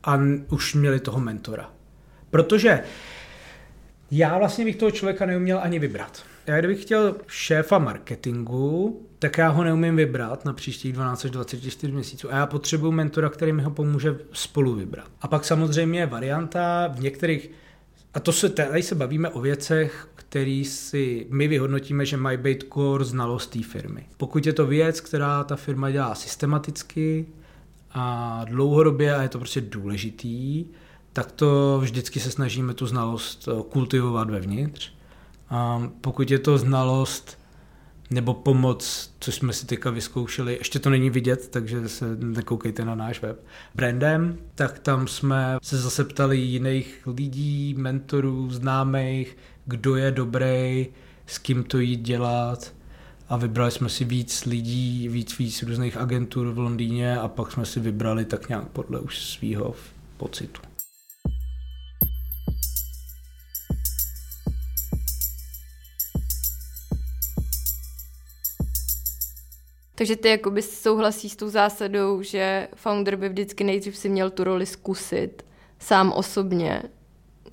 a 0.05 0.19
už 0.51 0.75
měli 0.75 1.01
toho 1.01 1.21
mentora. 1.21 1.71
Protože 2.31 2.83
já 4.11 4.39
vlastně 4.39 4.65
bych 4.65 4.77
toho 4.77 4.91
člověka 4.91 5.27
neuměl 5.27 5.61
ani 5.63 5.79
vybrat. 5.79 6.23
Já 6.47 6.59
kdybych 6.59 6.83
chtěl 6.83 7.17
šéfa 7.27 7.79
marketingu, 7.79 9.01
tak 9.19 9.39
já 9.39 9.49
ho 9.49 9.65
neumím 9.65 9.97
vybrat 9.97 10.45
na 10.45 10.53
příštích 10.53 10.93
12 10.93 11.25
až 11.25 11.31
24 11.31 11.93
měsíců 11.93 12.33
a 12.33 12.37
já 12.37 12.47
potřebuji 12.47 12.93
mentora, 12.93 13.29
který 13.29 13.53
mi 13.53 13.63
ho 13.63 13.71
pomůže 13.71 14.19
spolu 14.33 14.75
vybrat. 14.75 15.07
A 15.21 15.29
pak 15.29 15.45
samozřejmě 15.45 16.01
je 16.01 16.07
varianta 16.07 16.89
v 16.89 17.01
některých 17.01 17.51
a 18.15 18.21
to 18.21 18.33
se, 18.33 18.49
tady 18.49 18.83
se 18.83 18.95
bavíme 18.95 19.29
o 19.29 19.41
věcech, 19.41 20.09
který 20.33 20.65
si 20.65 21.27
my 21.31 21.49
vyhodnotíme, 21.49 22.07
že 22.07 22.17
mají 22.17 22.39
být 22.39 22.65
core 22.75 23.05
znalost 23.05 23.47
té 23.47 23.63
firmy. 23.63 24.07
Pokud 24.17 24.47
je 24.47 24.53
to 24.53 24.67
věc, 24.67 25.01
která 25.01 25.45
ta 25.45 25.57
firma 25.57 25.91
dělá 25.91 26.15
systematicky 26.15 27.27
a 27.91 28.41
dlouhodobě 28.49 29.15
a 29.15 29.23
je 29.23 29.29
to 29.29 29.39
prostě 29.39 29.61
důležitý, 29.61 30.65
tak 31.13 31.33
to 31.33 31.79
vždycky 31.83 32.21
se 32.21 32.31
snažíme 32.31 32.75
tu 32.75 32.87
znalost 32.87 33.49
eh, 33.49 33.63
kultivovat 33.69 34.31
vevnitř. 34.31 34.93
A 35.51 35.91
pokud 36.01 36.31
je 36.31 36.39
to 36.39 36.59
znalost 36.59 37.39
nebo 38.13 38.35
pomoc, 38.35 39.13
co 39.19 39.33
jsme 39.33 39.53
si 39.53 39.67
teďka 39.67 39.91
vyzkoušeli, 39.91 40.55
ještě 40.55 40.79
to 40.79 40.91
není 40.91 41.11
vidět, 41.11 41.49
takže 41.49 41.89
se 41.89 42.17
nekoukejte 42.17 42.85
na 42.85 42.95
náš 42.95 43.23
web, 43.23 43.45
brandem, 43.75 44.39
tak 44.55 44.79
tam 44.79 45.09
jsme 45.09 45.59
se 45.63 45.79
zase 45.79 46.05
ptali 46.05 46.39
jiných 46.39 47.03
lidí, 47.07 47.75
mentorů, 47.79 48.51
známých, 48.51 49.37
kdo 49.67 49.97
je 49.97 50.11
dobrý, 50.11 50.87
s 51.27 51.39
kým 51.39 51.65
to 51.65 51.79
jít 51.79 52.01
dělat. 52.01 52.75
A 53.29 53.37
vybrali 53.37 53.71
jsme 53.71 53.89
si 53.89 54.05
víc 54.05 54.45
lidí, 54.45 55.09
víc, 55.09 55.39
víc 55.39 55.63
různých 55.63 55.97
agentur 55.97 56.53
v 56.53 56.59
Londýně 56.59 57.19
a 57.19 57.29
pak 57.29 57.53
jsme 57.53 57.67
si 57.67 57.81
vybrali 57.81 58.25
tak 58.25 58.49
nějak 58.49 58.69
podle 58.69 59.01
už 59.01 59.19
svého 59.19 59.75
pocitu. 60.17 60.72
Takže 70.03 70.17
ty 70.17 70.29
jakoby 70.29 70.63
souhlasí 70.63 71.29
s 71.29 71.37
tou 71.37 71.49
zásadou, 71.49 72.23
že 72.23 72.69
founder 72.75 73.17
by 73.17 73.29
vždycky 73.29 73.65
nejdřív 73.65 73.97
si 73.97 74.09
měl 74.09 74.31
tu 74.31 74.45
roli 74.45 74.67
zkusit 74.67 75.43
sám 75.79 76.13
osobně, 76.13 76.83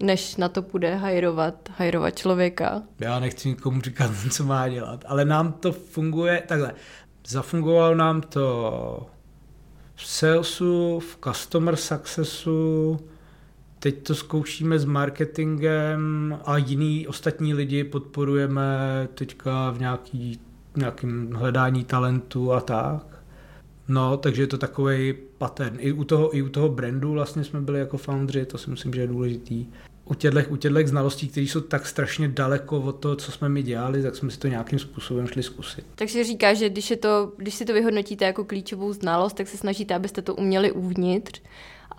než 0.02 0.36
na 0.36 0.50
to 0.50 0.62
půjde 0.62 0.96
hajrovat, 0.96 1.70
hajrovat 1.78 2.18
člověka. 2.18 2.84
Já 3.00 3.20
nechci 3.20 3.50
nikomu 3.50 3.82
říkat, 3.82 4.12
co 4.32 4.44
má 4.44 4.70
dělat, 4.70 5.06
ale 5.08 5.26
nám 5.26 5.52
to 5.52 5.72
funguje 5.72 6.44
takhle. 6.48 6.74
Zafungovalo 7.28 7.96
nám 7.96 8.22
to 8.22 9.08
v 9.96 10.08
salesu, 10.08 11.00
v 11.00 11.18
customer 11.24 11.76
successu, 11.76 13.00
teď 13.80 14.04
to 14.04 14.16
zkoušíme 14.16 14.80
s 14.80 14.86
marketingem 14.86 16.40
a 16.46 16.58
jiný 16.58 17.08
ostatní 17.08 17.54
lidi 17.54 17.84
podporujeme 17.84 19.08
teďka 19.14 19.72
v 19.72 19.80
nějaký 19.80 20.49
nějakým 20.78 21.32
hledání 21.34 21.84
talentu 21.84 22.54
a 22.54 22.62
tak. 22.62 23.06
No, 23.88 24.18
takže 24.18 24.44
je 24.44 24.48
to 24.48 24.58
takový 24.58 25.14
pattern. 25.38 25.78
I 25.80 25.92
u 25.92 26.04
toho, 26.04 26.38
I 26.38 26.42
u 26.42 26.50
toho 26.50 26.70
brandu 26.70 27.12
vlastně 27.12 27.44
jsme 27.44 27.62
byli 27.62 27.80
jako 27.80 27.98
foundři, 27.98 28.46
to 28.46 28.58
si 28.58 28.70
myslím, 28.70 28.94
že 28.94 29.02
je 29.02 29.08
důležitý. 29.08 29.66
U 30.06 30.14
těchto, 30.14 30.40
u 30.50 30.56
těchto 30.56 30.88
znalostí, 30.88 31.28
které 31.28 31.46
jsou 31.46 31.62
tak 31.62 31.88
strašně 31.88 32.28
daleko 32.28 32.82
od 32.82 32.92
toho, 32.92 33.16
co 33.16 33.32
jsme 33.32 33.50
my 33.50 33.64
dělali, 33.64 34.04
tak 34.04 34.16
jsme 34.16 34.32
si 34.32 34.40
to 34.40 34.48
nějakým 34.48 34.80
způsobem 34.80 35.28
šli 35.28 35.44
zkusit. 35.44 35.86
Takže 35.96 36.24
říká, 36.24 36.54
že 36.54 36.70
když, 36.70 36.92
je 36.92 36.98
to, 36.98 37.32
když 37.38 37.54
si 37.56 37.66
to 37.66 37.74
vyhodnotíte 37.74 38.26
jako 38.26 38.46
klíčovou 38.46 38.94
znalost, 38.94 39.34
tak 39.34 39.48
se 39.48 39.58
snažíte, 39.58 39.96
abyste 39.96 40.22
to 40.22 40.36
uměli 40.36 40.72
uvnitř 40.72 41.42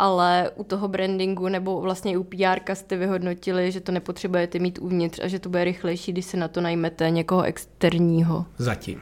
ale 0.00 0.50
u 0.56 0.64
toho 0.64 0.88
brandingu 0.88 1.48
nebo 1.48 1.80
vlastně 1.80 2.18
u 2.18 2.24
PR 2.24 2.74
jste 2.74 2.96
vyhodnotili, 2.96 3.72
že 3.72 3.80
to 3.80 3.92
nepotřebujete 3.92 4.58
mít 4.58 4.78
uvnitř 4.78 5.20
a 5.22 5.28
že 5.28 5.38
to 5.38 5.48
bude 5.48 5.64
rychlejší, 5.64 6.12
když 6.12 6.24
se 6.24 6.36
na 6.36 6.48
to 6.48 6.60
najmete 6.60 7.10
někoho 7.10 7.42
externího. 7.42 8.46
Zatím. 8.58 9.00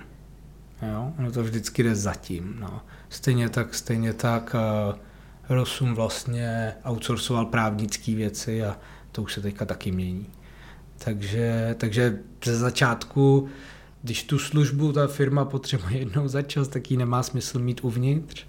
Jo, 0.82 1.12
ono 1.18 1.32
to 1.32 1.42
vždycky 1.42 1.82
jde 1.82 1.94
zatím. 1.94 2.56
No. 2.60 2.80
Stejně 3.08 3.48
tak, 3.48 3.74
stejně 3.74 4.12
tak 4.12 4.54
uh, 4.54 4.98
Rosum 5.48 5.94
vlastně 5.94 6.74
outsourcoval 6.84 7.46
právnické 7.46 8.14
věci 8.14 8.64
a 8.64 8.78
to 9.12 9.22
už 9.22 9.32
se 9.32 9.40
teďka 9.40 9.64
taky 9.64 9.92
mění. 9.92 10.26
Takže, 11.04 11.74
takže 11.78 12.18
ze 12.44 12.58
začátku, 12.58 13.48
když 14.02 14.22
tu 14.22 14.38
službu 14.38 14.92
ta 14.92 15.06
firma 15.06 15.44
potřebuje 15.44 15.98
jednou 15.98 16.28
za 16.28 16.42
čas, 16.42 16.68
tak 16.68 16.90
ji 16.90 16.96
nemá 16.96 17.22
smysl 17.22 17.58
mít 17.58 17.84
uvnitř. 17.84 18.46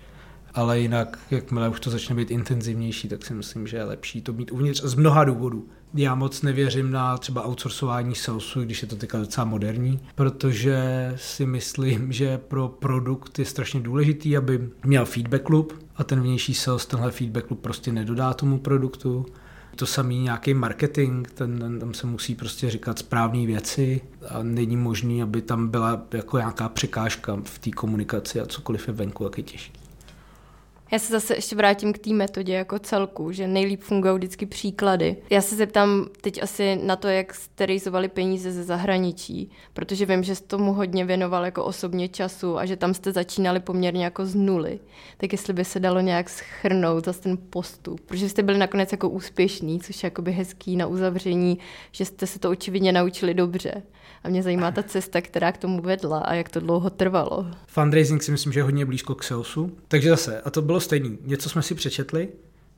Ale 0.59 0.79
jinak, 0.79 1.19
jakmile 1.31 1.69
už 1.69 1.79
to 1.79 1.89
začne 1.89 2.15
být 2.15 2.31
intenzivnější, 2.31 3.07
tak 3.07 3.25
si 3.25 3.33
myslím, 3.33 3.67
že 3.67 3.77
je 3.77 3.83
lepší 3.83 4.21
to 4.21 4.33
mít 4.33 4.51
uvnitř 4.51 4.81
z 4.83 4.93
mnoha 4.93 5.23
důvodů. 5.23 5.67
Já 5.93 6.15
moc 6.15 6.41
nevěřím 6.41 6.91
na 6.91 7.17
třeba 7.17 7.47
outsourcování 7.47 8.15
salesu, 8.15 8.61
když 8.61 8.81
je 8.81 8.87
to 8.87 8.95
teďka 8.95 9.19
docela 9.19 9.45
moderní, 9.45 9.99
protože 10.15 10.77
si 11.15 11.45
myslím, 11.45 12.11
že 12.11 12.37
pro 12.37 12.67
produkt 12.67 13.39
je 13.39 13.45
strašně 13.45 13.79
důležitý, 13.79 14.37
aby 14.37 14.69
měl 14.85 15.05
feedback 15.05 15.49
loop 15.49 15.73
a 15.95 16.03
ten 16.03 16.21
vnější 16.21 16.53
sales 16.53 16.85
tenhle 16.85 17.11
feedback 17.11 17.51
loop 17.51 17.61
prostě 17.61 17.91
nedodá 17.91 18.33
tomu 18.33 18.59
produktu 18.59 19.25
to 19.75 19.85
samý 19.85 20.19
nějaký 20.19 20.53
marketing, 20.53 21.27
ten, 21.27 21.79
tam 21.79 21.93
se 21.93 22.07
musí 22.07 22.35
prostě 22.35 22.69
říkat 22.69 22.99
správné 22.99 23.45
věci 23.45 24.01
a 24.29 24.43
není 24.43 24.77
možný, 24.77 25.23
aby 25.23 25.41
tam 25.41 25.67
byla 25.67 26.01
jako 26.13 26.37
nějaká 26.37 26.69
překážka 26.69 27.37
v 27.43 27.59
té 27.59 27.71
komunikaci 27.71 28.39
a 28.39 28.45
cokoliv 28.45 28.87
je 28.87 28.93
venku, 28.93 29.23
jak 29.23 29.37
je 29.37 29.43
těžké. 29.43 29.78
Já 30.91 30.99
se 30.99 31.11
zase 31.13 31.35
ještě 31.35 31.55
vrátím 31.55 31.93
k 31.93 31.97
té 31.97 32.13
metodě 32.13 32.53
jako 32.53 32.79
celku, 32.79 33.31
že 33.31 33.47
nejlíp 33.47 33.81
fungují 33.81 34.15
vždycky 34.15 34.45
příklady. 34.45 35.17
Já 35.29 35.41
se 35.41 35.55
zeptám 35.55 36.07
teď 36.21 36.43
asi 36.43 36.79
na 36.83 36.95
to, 36.95 37.07
jak 37.07 37.33
jste 37.33 37.65
rejzovali 37.65 38.07
peníze 38.07 38.51
ze 38.51 38.63
zahraničí, 38.63 39.51
protože 39.73 40.05
vím, 40.05 40.23
že 40.23 40.35
jste 40.35 40.47
tomu 40.47 40.73
hodně 40.73 41.05
věnoval 41.05 41.45
jako 41.45 41.63
osobně 41.63 42.09
času 42.09 42.57
a 42.57 42.65
že 42.65 42.75
tam 42.75 42.93
jste 42.93 43.11
začínali 43.11 43.59
poměrně 43.59 44.03
jako 44.03 44.25
z 44.25 44.35
nuly. 44.35 44.79
Tak 45.17 45.31
jestli 45.31 45.53
by 45.53 45.65
se 45.65 45.79
dalo 45.79 45.99
nějak 45.99 46.29
schrnout 46.29 47.05
za 47.05 47.13
ten 47.13 47.37
postup, 47.49 48.01
protože 48.01 48.29
jste 48.29 48.43
byli 48.43 48.57
nakonec 48.57 48.91
jako 48.91 49.09
úspěšný, 49.09 49.79
což 49.79 50.03
je 50.03 50.07
jakoby 50.07 50.31
hezký 50.31 50.75
na 50.75 50.87
uzavření, 50.87 51.59
že 51.91 52.05
jste 52.05 52.27
se 52.27 52.39
to 52.39 52.49
očividně 52.49 52.91
naučili 52.91 53.33
dobře. 53.33 53.83
A 54.23 54.29
mě 54.29 54.43
zajímá 54.43 54.71
ta 54.71 54.83
cesta, 54.83 55.21
která 55.21 55.51
k 55.51 55.57
tomu 55.57 55.81
vedla 55.81 56.19
a 56.19 56.33
jak 56.33 56.49
to 56.49 56.59
dlouho 56.59 56.89
trvalo. 56.89 57.45
Fundraising 57.67 58.23
si 58.23 58.31
myslím, 58.31 58.53
že 58.53 58.59
je 58.59 58.63
hodně 58.63 58.85
blízko 58.85 59.15
k 59.15 59.23
salesu. 59.23 59.71
Takže 59.87 60.09
zase, 60.09 60.41
a 60.41 60.49
to 60.49 60.61
bylo 60.61 60.78
stejný. 60.79 61.17
Něco 61.21 61.49
jsme 61.49 61.61
si 61.61 61.75
přečetli. 61.75 62.29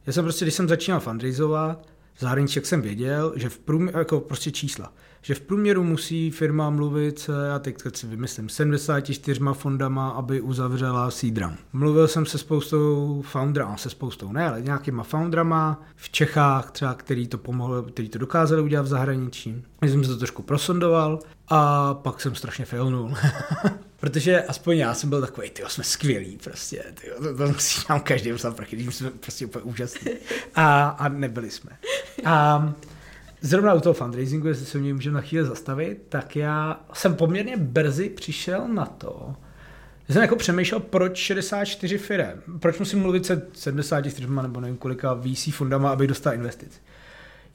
Já 0.08 0.14
jsem 0.14 0.26
prostě, 0.26 0.46
když 0.46 0.54
jsem 0.56 0.70
začínal 0.70 1.00
fundraizovat, 1.00 1.88
jak 2.56 2.66
jsem 2.66 2.82
věděl, 2.82 3.34
že 3.36 3.50
v 3.50 3.60
průměru, 3.60 4.00
jako 4.00 4.20
prostě 4.20 4.52
čísla, 4.52 4.94
že 5.22 5.36
v 5.36 5.42
průměru 5.42 5.84
musí 5.84 6.32
firma 6.32 6.70
mluvit, 6.70 7.30
já 7.50 7.60
teď, 7.60 7.76
si 7.94 8.08
vymyslím, 8.08 8.50
74 8.50 9.42
fondama, 9.54 10.10
aby 10.10 10.42
uzavřela 10.42 11.12
Seedram. 11.12 11.56
Mluvil 11.74 12.08
jsem 12.08 12.26
se 12.26 12.38
spoustou 12.38 13.22
founderů, 13.28 13.68
se 13.76 13.90
spoustou 13.90 14.32
ne, 14.32 14.50
ale 14.50 14.62
nějakýma 14.62 15.04
foundrama 15.04 15.84
v 15.96 16.10
Čechách 16.10 16.72
třeba, 16.72 16.94
který 16.94 17.28
to 17.28 17.38
pomohlo, 17.38 17.84
který 17.84 18.10
to 18.10 18.18
dokázali 18.18 18.62
udělat 18.62 18.84
v 18.84 18.88
zahraničí. 18.88 19.64
Já 19.82 19.90
jsem 19.90 20.04
se 20.04 20.10
to 20.10 20.18
trošku 20.18 20.44
prosondoval 20.44 21.20
a 21.48 21.94
pak 21.94 22.22
jsem 22.22 22.36
strašně 22.36 22.66
failnul. 22.66 23.14
Protože 24.00 24.42
aspoň 24.42 24.78
já 24.78 24.94
jsem 24.94 25.10
byl 25.10 25.22
takový, 25.22 25.50
ty 25.50 25.64
jsme 25.68 25.84
skvělí 25.84 26.38
prostě, 26.44 26.84
tyjo, 27.02 27.16
to, 27.24 27.38
to 27.38 27.48
musí 27.48 27.82
nám 27.90 28.00
každý 28.00 28.32
vzal 28.32 28.54
prachy, 28.54 28.92
jsme 28.92 29.10
prostě 29.10 29.46
úplně 29.46 29.64
úžasní. 29.64 30.12
A, 30.56 30.90
a 30.90 31.08
nebyli 31.08 31.52
jsme. 31.52 31.72
A 32.26 32.74
zrovna 33.42 33.74
u 33.74 33.80
toho 33.80 33.94
fundraisingu, 33.94 34.48
jestli 34.48 34.66
se 34.66 34.78
mě 34.78 34.94
můžeme 34.94 35.16
na 35.16 35.22
chvíli 35.22 35.46
zastavit, 35.46 36.02
tak 36.10 36.36
já 36.36 36.86
jsem 36.94 37.16
poměrně 37.16 37.58
brzy 37.58 38.10
přišel 38.10 38.68
na 38.68 38.86
to, 38.86 39.36
že 40.08 40.14
jsem 40.14 40.22
jako 40.22 40.36
přemýšlel, 40.36 40.80
proč 40.80 41.18
64 41.18 41.98
firm, 41.98 42.60
proč 42.60 42.80
musím 42.80 43.00
mluvit 43.00 43.26
se 43.26 43.48
74 43.54 44.28
nebo 44.42 44.62
nevím 44.62 44.78
kolika 44.78 45.14
VC 45.14 45.54
fundama, 45.54 45.92
aby 45.92 46.08
dostal 46.08 46.34
investic. 46.34 46.82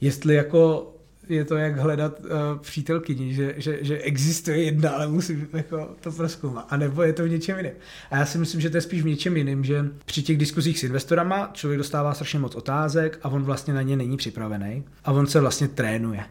Jestli 0.01 0.35
jako 0.35 0.93
je 1.29 1.45
to 1.45 1.57
jak 1.57 1.77
hledat 1.77 2.19
uh, 2.19 2.27
přítelkyni, 2.61 3.33
že, 3.33 3.53
že, 3.57 3.77
že 3.81 3.97
existuje 3.97 4.63
jedna, 4.63 4.89
ale 4.89 5.07
musím 5.07 5.47
jako 5.53 5.95
to 6.01 6.11
proskoumat. 6.11 6.67
A 6.69 6.77
nebo 6.77 7.03
je 7.03 7.13
to 7.13 7.23
v 7.23 7.29
něčem 7.29 7.57
jiném. 7.57 7.73
A 8.11 8.17
já 8.17 8.25
si 8.25 8.37
myslím, 8.37 8.61
že 8.61 8.69
to 8.69 8.77
je 8.77 8.81
spíš 8.81 9.01
v 9.01 9.05
něčem 9.05 9.37
jiném, 9.37 9.63
že 9.63 9.85
při 10.05 10.23
těch 10.23 10.37
diskuzích 10.37 10.79
s 10.79 10.83
investorama 10.83 11.49
člověk 11.53 11.77
dostává 11.77 12.13
strašně 12.13 12.39
moc 12.39 12.55
otázek 12.55 13.19
a 13.23 13.29
on 13.29 13.43
vlastně 13.43 13.73
na 13.73 13.81
ně 13.81 13.97
není 13.97 14.17
připravený 14.17 14.83
a 15.03 15.11
on 15.11 15.27
se 15.27 15.39
vlastně 15.39 15.67
trénuje. 15.67 16.23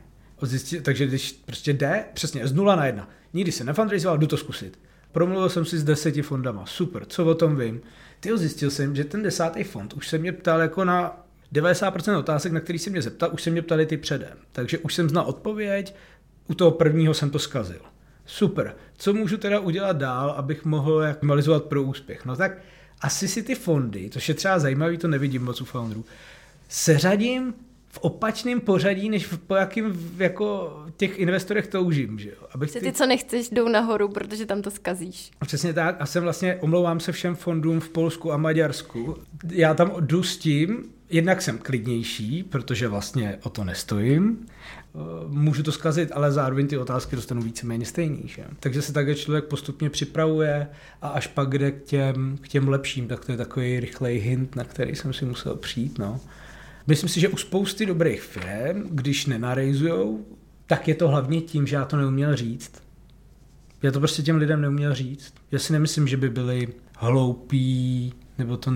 Zjistí, 0.42 0.80
takže 0.80 1.06
když 1.06 1.32
prostě 1.32 1.72
jde, 1.72 2.04
přesně 2.14 2.46
z 2.46 2.52
nula 2.52 2.76
na 2.76 2.86
jedna. 2.86 3.08
Nikdy 3.32 3.52
se 3.52 3.64
nefundraizoval, 3.64 4.18
jdu 4.18 4.26
to 4.26 4.36
zkusit. 4.36 4.78
Promluvil 5.12 5.48
jsem 5.48 5.64
si 5.64 5.78
s 5.78 5.84
deseti 5.84 6.22
fondama. 6.22 6.66
Super, 6.66 7.04
co 7.04 7.24
o 7.24 7.34
tom 7.34 7.56
vím? 7.56 7.80
Ty 8.20 8.38
zjistil 8.38 8.70
jsem, 8.70 8.96
že 8.96 9.04
ten 9.04 9.22
desátý 9.22 9.64
fond 9.64 9.92
už 9.92 10.08
se 10.08 10.18
mě 10.18 10.32
ptal 10.32 10.60
jako 10.60 10.84
na 10.84 11.25
90% 11.60 12.18
otázek, 12.18 12.52
na 12.52 12.60
který 12.60 12.78
se 12.78 12.90
mě 12.90 13.02
zeptal, 13.02 13.30
už 13.32 13.42
se 13.42 13.50
mě 13.50 13.62
ptali 13.62 13.86
ty 13.86 13.96
předem. 13.96 14.38
Takže 14.52 14.78
už 14.78 14.94
jsem 14.94 15.08
znal 15.08 15.24
odpověď, 15.26 15.94
u 16.48 16.54
toho 16.54 16.70
prvního 16.70 17.14
jsem 17.14 17.30
to 17.30 17.38
zkazil. 17.38 17.80
Super. 18.26 18.76
Co 18.96 19.14
můžu 19.14 19.36
teda 19.36 19.60
udělat 19.60 19.96
dál, 19.96 20.30
abych 20.30 20.64
mohl 20.64 21.02
aktualizovat 21.02 21.64
pro 21.64 21.82
úspěch? 21.82 22.24
No 22.24 22.36
tak 22.36 22.52
asi 23.00 23.28
si 23.28 23.42
ty 23.42 23.54
fondy, 23.54 24.10
což 24.10 24.28
je 24.28 24.34
třeba 24.34 24.58
zajímavý, 24.58 24.98
to 24.98 25.08
nevidím 25.08 25.44
moc 25.44 25.60
u 25.60 25.64
founderů, 25.64 26.04
seřadím 26.68 27.54
v 27.96 27.98
opačném 28.00 28.60
pořadí, 28.60 29.08
než 29.08 29.26
po 29.46 29.54
jakým 29.54 30.10
jako 30.18 30.76
těch 30.96 31.18
investorech 31.18 31.66
toužím. 31.66 32.18
Že 32.18 32.28
jo? 32.28 32.46
Abych 32.50 32.72
ty... 32.72 32.80
ty, 32.80 32.92
co 32.92 33.06
nechceš, 33.06 33.48
jdou 33.50 33.68
nahoru, 33.68 34.08
protože 34.08 34.46
tam 34.46 34.62
to 34.62 34.70
skazíš. 34.70 35.30
Přesně 35.46 35.72
tak. 35.72 35.96
A 36.00 36.06
jsem 36.06 36.22
vlastně, 36.22 36.56
omlouvám 36.56 37.00
se 37.00 37.12
všem 37.12 37.34
fondům 37.34 37.80
v 37.80 37.88
Polsku 37.88 38.32
a 38.32 38.36
Maďarsku. 38.36 39.16
Já 39.50 39.74
tam 39.74 39.92
jdu 40.00 40.22
s 40.22 40.36
tím, 40.36 40.84
jednak 41.10 41.42
jsem 41.42 41.58
klidnější, 41.58 42.42
protože 42.42 42.88
vlastně 42.88 43.38
o 43.42 43.50
to 43.50 43.64
nestojím. 43.64 44.46
Eh, 44.94 44.98
můžu 45.26 45.62
to 45.62 45.72
zkazit, 45.72 46.12
ale 46.12 46.32
zároveň 46.32 46.66
ty 46.66 46.78
otázky 46.78 47.16
dostanu 47.16 47.42
víceméně 47.42 47.86
stejný. 47.86 48.22
Že? 48.24 48.44
Takže 48.60 48.82
se 48.82 48.92
takhle 48.92 49.14
člověk 49.14 49.44
postupně 49.44 49.90
připravuje 49.90 50.68
a 51.02 51.08
až 51.08 51.26
pak 51.26 51.58
jde 51.58 51.70
k 51.70 51.84
těm, 51.84 52.38
k 52.40 52.48
těm 52.48 52.68
lepším, 52.68 53.08
tak 53.08 53.24
to 53.24 53.32
je 53.32 53.38
takový 53.38 53.80
rychlej 53.80 54.18
hint, 54.18 54.56
na 54.56 54.64
který 54.64 54.96
jsem 54.96 55.12
si 55.12 55.24
musel 55.24 55.56
přijít. 55.56 55.98
No. 55.98 56.20
Myslím 56.86 57.08
si, 57.08 57.20
že 57.20 57.28
u 57.28 57.36
spousty 57.36 57.86
dobrých 57.86 58.22
firm, 58.22 58.82
když 58.90 59.26
nenarejzujou, 59.26 60.26
tak 60.66 60.88
je 60.88 60.94
to 60.94 61.08
hlavně 61.08 61.40
tím, 61.40 61.66
že 61.66 61.76
já 61.76 61.84
to 61.84 61.96
neuměl 61.96 62.36
říct. 62.36 62.82
Já 63.82 63.92
to 63.92 63.98
prostě 63.98 64.22
těm 64.22 64.36
lidem 64.36 64.60
neuměl 64.60 64.94
říct. 64.94 65.34
Já 65.50 65.58
si 65.58 65.72
nemyslím, 65.72 66.08
že 66.08 66.16
by 66.16 66.30
byli 66.30 66.68
hloupí, 66.98 68.12
nebo 68.38 68.56
to 68.56 68.70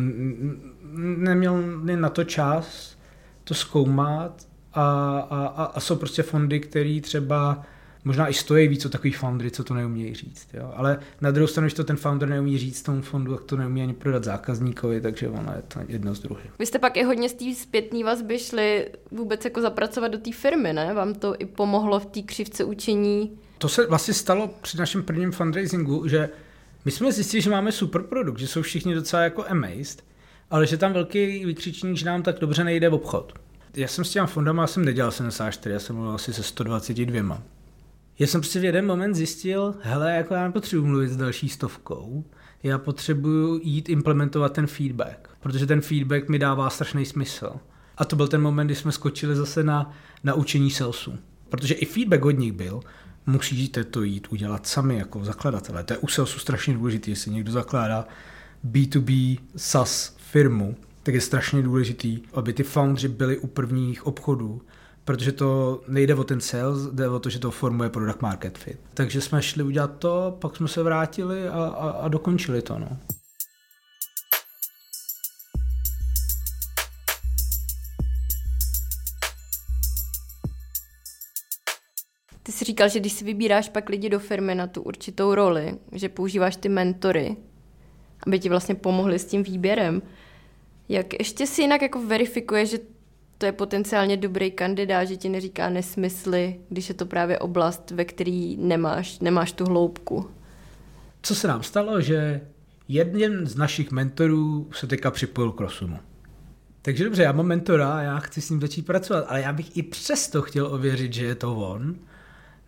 neměl 1.16 1.62
na 1.96 2.08
to 2.08 2.24
čas 2.24 2.96
to 3.44 3.54
zkoumat 3.54 4.46
a, 4.72 5.18
a, 5.30 5.64
a 5.64 5.80
jsou 5.80 5.96
prostě 5.96 6.22
fondy, 6.22 6.60
které 6.60 7.00
třeba 7.02 7.62
možná 8.04 8.28
i 8.28 8.34
stojí 8.34 8.68
víc 8.68 8.86
o 8.86 8.88
takových 8.88 9.18
foundry, 9.18 9.50
co 9.50 9.64
to 9.64 9.74
neumějí 9.74 10.14
říct. 10.14 10.48
Jo? 10.54 10.72
Ale 10.76 10.98
na 11.20 11.30
druhou 11.30 11.46
stranu, 11.46 11.64
když 11.64 11.74
to 11.74 11.84
ten 11.84 11.96
founder 11.96 12.28
neumí 12.28 12.58
říct 12.58 12.82
tomu 12.82 13.02
fondu, 13.02 13.36
tak 13.36 13.44
to 13.44 13.56
neumí 13.56 13.82
ani 13.82 13.94
prodat 13.94 14.24
zákazníkovi, 14.24 15.00
takže 15.00 15.28
ono 15.28 15.52
je 15.56 15.62
to 15.68 15.80
jedno 15.88 16.14
z 16.14 16.20
druhého. 16.20 16.50
Vy 16.58 16.66
jste 16.66 16.78
pak 16.78 16.96
i 16.96 17.02
hodně 17.02 17.28
z 17.28 17.32
té 17.32 17.54
zpětné 17.54 18.04
vazby 18.04 18.38
šli 18.38 18.88
vůbec 19.10 19.44
jako 19.44 19.60
zapracovat 19.60 20.08
do 20.08 20.18
té 20.18 20.32
firmy, 20.32 20.72
ne? 20.72 20.94
Vám 20.94 21.14
to 21.14 21.34
i 21.38 21.46
pomohlo 21.46 22.00
v 22.00 22.06
té 22.06 22.22
křivce 22.22 22.64
učení? 22.64 23.38
To 23.58 23.68
se 23.68 23.86
vlastně 23.86 24.14
stalo 24.14 24.50
při 24.62 24.78
našem 24.78 25.02
prvním 25.02 25.32
fundraisingu, 25.32 26.08
že 26.08 26.28
my 26.84 26.90
jsme 26.90 27.12
zjistili, 27.12 27.40
že 27.40 27.50
máme 27.50 27.72
super 27.72 28.02
produkt, 28.02 28.38
že 28.38 28.46
jsou 28.46 28.62
všichni 28.62 28.94
docela 28.94 29.22
jako 29.22 29.44
amazed, 29.48 30.04
ale 30.50 30.66
že 30.66 30.76
tam 30.76 30.92
velký 30.92 31.44
vykřičník, 31.44 31.96
že 31.96 32.06
nám 32.06 32.22
tak 32.22 32.38
dobře 32.38 32.64
nejde 32.64 32.88
v 32.88 32.94
obchod. 32.94 33.32
Já 33.76 33.88
jsem 33.88 34.04
s 34.04 34.10
těma 34.10 34.26
fondama 34.26 34.66
jsem 34.66 34.84
nedělal 34.84 35.10
74, 35.10 35.72
já 35.72 35.80
jsem 35.80 35.96
mluvil 35.96 36.14
asi 36.14 36.32
se 36.32 36.42
122. 36.42 37.42
Já 38.20 38.26
jsem 38.26 38.40
prostě 38.40 38.60
v 38.60 38.64
jeden 38.64 38.86
moment 38.86 39.14
zjistil, 39.14 39.74
hele, 39.82 40.16
jako 40.16 40.34
já 40.34 40.44
nepotřebuji 40.46 40.86
mluvit 40.86 41.08
s 41.08 41.16
další 41.16 41.48
stovkou, 41.48 42.24
já 42.62 42.78
potřebuju 42.78 43.60
jít 43.62 43.88
implementovat 43.88 44.52
ten 44.52 44.66
feedback, 44.66 45.28
protože 45.40 45.66
ten 45.66 45.80
feedback 45.80 46.28
mi 46.28 46.38
dává 46.38 46.70
strašný 46.70 47.06
smysl. 47.06 47.52
A 47.96 48.04
to 48.04 48.16
byl 48.16 48.28
ten 48.28 48.42
moment, 48.42 48.66
kdy 48.66 48.74
jsme 48.74 48.92
skočili 48.92 49.36
zase 49.36 49.62
na, 49.62 49.94
na 50.24 50.34
učení 50.34 50.70
salesu. 50.70 51.18
Protože 51.48 51.74
i 51.74 51.84
feedback 51.84 52.24
od 52.24 52.38
nich 52.38 52.52
byl, 52.52 52.80
musíte 53.26 53.84
to 53.84 54.02
jít 54.02 54.26
udělat 54.30 54.66
sami 54.66 54.96
jako 54.96 55.24
zakladatelé. 55.24 55.84
To 55.84 55.92
je 55.92 55.98
u 55.98 56.08
salesu 56.08 56.38
strašně 56.38 56.74
důležité, 56.74 57.10
jestli 57.10 57.30
někdo 57.30 57.52
zakládá 57.52 58.06
B2B 58.70 59.38
SaaS 59.56 60.16
firmu, 60.16 60.76
tak 61.02 61.14
je 61.14 61.20
strašně 61.20 61.62
důležitý, 61.62 62.20
aby 62.32 62.52
ty 62.52 62.62
foundři 62.62 63.08
byli 63.08 63.38
u 63.38 63.46
prvních 63.46 64.06
obchodů, 64.06 64.62
protože 65.10 65.32
to 65.32 65.80
nejde 65.88 66.14
o 66.14 66.24
ten 66.24 66.40
sales, 66.40 66.86
jde 66.92 67.08
o 67.08 67.18
to, 67.18 67.30
že 67.30 67.38
to 67.38 67.50
formuje 67.50 67.90
product 67.90 68.22
market 68.22 68.58
fit. 68.58 68.80
Takže 68.94 69.20
jsme 69.20 69.42
šli 69.42 69.62
udělat 69.62 69.98
to, 69.98 70.36
pak 70.40 70.56
jsme 70.56 70.68
se 70.68 70.82
vrátili 70.82 71.48
a, 71.48 71.64
a, 71.64 71.90
a 71.90 72.08
dokončili 72.08 72.62
to. 72.62 72.78
No. 72.78 72.98
Ty 82.42 82.52
jsi 82.52 82.64
říkal, 82.64 82.88
že 82.88 83.00
když 83.00 83.12
si 83.12 83.24
vybíráš 83.24 83.68
pak 83.68 83.88
lidi 83.88 84.08
do 84.08 84.18
firmy 84.18 84.54
na 84.54 84.66
tu 84.66 84.82
určitou 84.82 85.34
roli, 85.34 85.78
že 85.92 86.08
používáš 86.08 86.56
ty 86.56 86.68
mentory, 86.68 87.36
aby 88.26 88.38
ti 88.38 88.48
vlastně 88.48 88.74
pomohli 88.74 89.18
s 89.18 89.24
tím 89.24 89.42
výběrem. 89.42 90.02
Jak 90.88 91.18
ještě 91.18 91.46
si 91.46 91.62
jinak 91.62 91.82
jako 91.82 92.06
verifikuje, 92.06 92.66
že 92.66 92.78
to 93.40 93.46
je 93.46 93.52
potenciálně 93.52 94.16
dobrý 94.16 94.50
kandidát, 94.50 95.04
že 95.04 95.16
ti 95.16 95.28
neříká 95.28 95.68
nesmysly, 95.68 96.60
když 96.68 96.88
je 96.88 96.94
to 96.94 97.06
právě 97.06 97.38
oblast, 97.38 97.90
ve 97.90 98.04
který 98.04 98.56
nemáš, 98.56 99.18
nemáš 99.18 99.52
tu 99.52 99.64
hloubku. 99.64 100.30
Co 101.22 101.34
se 101.34 101.48
nám 101.48 101.62
stalo, 101.62 102.00
že 102.00 102.40
jeden 102.88 103.46
z 103.46 103.56
našich 103.56 103.90
mentorů 103.90 104.68
se 104.72 104.86
teďka 104.86 105.10
připojil 105.10 105.52
k 105.52 105.60
Rosumu. 105.60 105.96
Takže 106.82 107.04
dobře, 107.04 107.22
já 107.22 107.32
mám 107.32 107.46
mentora 107.46 107.92
a 107.92 108.02
já 108.02 108.18
chci 108.18 108.40
s 108.40 108.50
ním 108.50 108.60
začít 108.60 108.86
pracovat, 108.86 109.24
ale 109.28 109.40
já 109.40 109.52
bych 109.52 109.76
i 109.76 109.82
přesto 109.82 110.42
chtěl 110.42 110.66
ověřit, 110.66 111.12
že 111.12 111.24
je 111.24 111.34
to 111.34 111.56
on. 111.56 111.96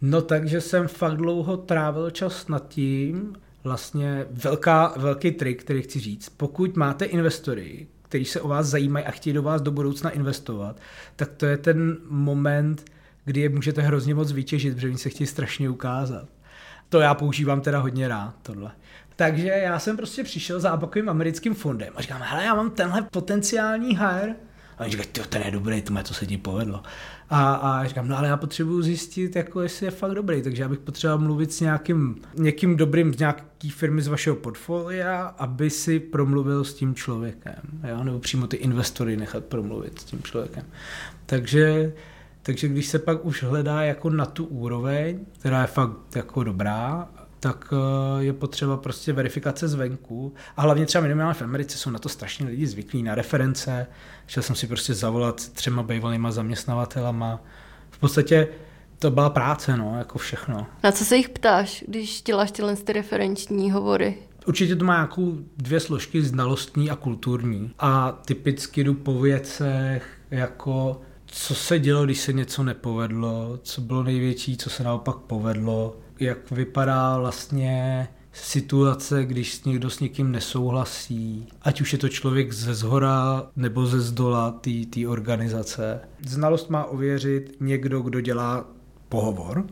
No 0.01 0.23
takže 0.23 0.61
jsem 0.61 0.89
fakt 0.89 1.17
dlouho 1.17 1.57
trávil 1.57 2.11
čas 2.11 2.49
nad 2.49 2.69
tím, 2.69 3.35
vlastně 3.65 4.27
velká, 4.31 4.95
velký 4.97 5.31
trik, 5.31 5.65
který 5.65 5.83
chci 5.83 6.01
říct. 6.01 6.29
Pokud 6.29 6.77
máte 6.77 7.05
investory, 7.05 7.87
kteří 8.13 8.25
se 8.25 8.41
o 8.41 8.49
vás 8.49 8.67
zajímají 8.67 9.05
a 9.07 9.11
chtějí 9.11 9.35
do 9.35 9.43
vás 9.43 9.63
do 9.63 9.71
budoucna 9.71 10.11
investovat, 10.11 10.77
tak 11.17 11.29
to 11.37 11.47
je 11.47 11.57
ten 11.57 11.97
moment, 12.09 12.85
kdy 13.25 13.41
je 13.41 13.49
můžete 13.49 13.83
hrozně 13.83 14.15
moc 14.15 14.33
vytěžit, 14.33 14.75
protože 14.75 14.89
oni 14.89 14.99
se 14.99 15.09
chtějí 15.09 15.27
strašně 15.27 15.71
ukázat. 15.71 16.29
To 16.89 17.01
já 17.01 17.15
používám 17.15 17.61
teda 17.61 17.79
hodně 17.79 18.09
rád, 18.09 18.35
tohle. 18.43 18.71
Takže 19.17 19.49
já 19.49 19.79
jsem 19.79 19.97
prostě 19.97 20.25
přišel 20.25 20.61
za 20.61 20.77
takovým 20.77 21.09
americkým 21.09 21.55
fondem 21.55 21.93
a 21.97 22.03
říkám, 22.03 22.21
hele, 22.25 22.45
já 22.45 22.55
mám 22.55 22.71
tenhle 22.71 23.03
potenciální 23.03 23.89
hire. 23.89 24.35
A 24.79 24.81
oni 24.81 24.91
říkají, 24.91 25.29
ten 25.29 25.43
je 25.43 25.51
dobrý, 25.51 25.83
to, 25.83 25.95
to 26.03 26.15
se 26.15 26.27
ti 26.27 26.37
povedlo. 26.37 26.83
A, 27.35 27.55
a 27.55 27.87
říkám, 27.87 28.09
no 28.09 28.19
ale 28.19 28.29
já 28.29 28.37
potřebuji 28.37 28.83
zjistit, 28.83 29.37
jako 29.37 29.61
jestli 29.61 29.87
je 29.87 29.91
fakt 29.91 30.15
dobrý, 30.15 30.43
takže 30.43 30.63
já 30.63 30.69
bych 30.69 30.79
potřeboval 30.79 31.19
mluvit 31.19 31.53
s 31.53 31.61
nějakým, 31.61 32.17
někým 32.35 32.77
dobrým 32.77 33.15
z 33.15 33.19
nějaký 33.19 33.71
firmy 33.71 34.03
z 34.03 34.07
vašeho 34.07 34.37
portfolia, 34.37 35.27
aby 35.27 35.71
si 35.71 36.01
promluvil 36.01 36.65
s 36.65 36.75
tím 36.75 36.95
člověkem, 36.95 37.63
jo? 37.89 38.05
nebo 38.05 38.19
přímo 38.19 38.47
ty 38.47 38.57
investory 38.57 39.17
nechat 39.17 39.45
promluvit 39.45 39.99
s 39.99 40.05
tím 40.05 40.23
člověkem. 40.23 40.65
Takže 41.27 41.93
takže 42.43 42.69
když 42.69 42.87
se 42.87 42.99
pak 42.99 43.25
už 43.25 43.43
hledá 43.43 43.83
jako 43.83 44.11
na 44.11 44.27
tu 44.27 44.45
úroveň, 44.45 45.19
která 45.39 45.61
je 45.61 45.67
fakt 45.67 46.17
jako 46.17 46.45
dobrá, 46.45 47.09
tak 47.43 47.73
eh, 47.73 48.25
je 48.25 48.33
potřeba 48.33 48.77
prostě 48.77 49.13
verifikace 49.13 49.69
zvenku. 49.69 50.35
A 50.57 50.63
hlavně 50.63 50.87
třeba 50.87 51.03
minimálně 51.03 51.35
v 51.35 51.43
Americe 51.43 51.79
jsou 51.79 51.91
na 51.91 51.99
to 51.99 52.09
strašně 52.09 52.47
lidi 52.47 52.67
zvyklí, 52.67 53.03
na 53.03 53.15
reference. 53.15 53.87
Šel 54.27 54.43
jsem 54.43 54.57
si 54.57 54.67
prostě 54.67 54.95
zavolat 54.95 55.49
třema 55.49 55.83
bývalýma 55.83 56.31
zaměstnavatelama. 56.31 57.45
V 57.91 57.99
podstatě 57.99 58.49
to 58.99 59.11
byla 59.11 59.31
práce, 59.31 59.77
no, 59.77 59.99
jako 59.99 60.19
všechno. 60.19 60.67
Na 60.85 60.93
co 60.93 61.05
se 61.05 61.17
jich 61.17 61.29
ptáš, 61.29 61.85
když 61.89 62.23
děláš 62.23 62.51
tyhle 62.51 62.77
ty 62.77 62.93
referenční 62.93 63.71
hovory? 63.71 64.19
Určitě 64.47 64.77
to 64.77 64.85
má 64.85 64.95
nějakou 64.95 65.39
dvě 65.57 65.81
složky, 65.81 66.23
znalostní 66.23 66.91
a 66.91 66.97
kulturní. 66.97 67.71
A 67.79 68.13
typicky 68.25 68.85
jdu 68.85 68.95
po 68.95 69.21
věcech 69.21 70.07
jako 70.31 71.01
co 71.27 71.55
se 71.55 71.79
dělo, 71.79 72.05
když 72.05 72.21
se 72.21 72.33
něco 72.33 72.63
nepovedlo, 72.63 73.59
co 73.63 73.81
bylo 73.81 74.03
největší, 74.03 74.57
co 74.57 74.71
se 74.71 74.83
naopak 74.85 75.17
povedlo, 75.17 75.97
jak 76.23 76.51
vypadá 76.51 77.19
vlastně 77.19 78.09
situace, 78.33 79.25
když 79.25 79.65
někdo 79.65 79.91
s 79.91 80.01
někým 80.01 80.33
nesouhlasí, 80.33 81.49
ať 81.63 81.81
už 81.81 81.93
je 81.93 81.99
to 81.99 82.09
člověk 82.09 82.53
ze 82.53 82.75
zhora 82.75 83.47
nebo 83.57 83.87
ze 83.87 84.01
zdola 84.01 84.61
té 84.91 85.09
organizace. 85.09 86.01
Znalost 86.27 86.71
má 86.71 86.85
ověřit 86.85 87.57
někdo, 87.61 88.01
kdo 88.01 88.21
dělá 88.21 88.67
pohovor 89.09 89.67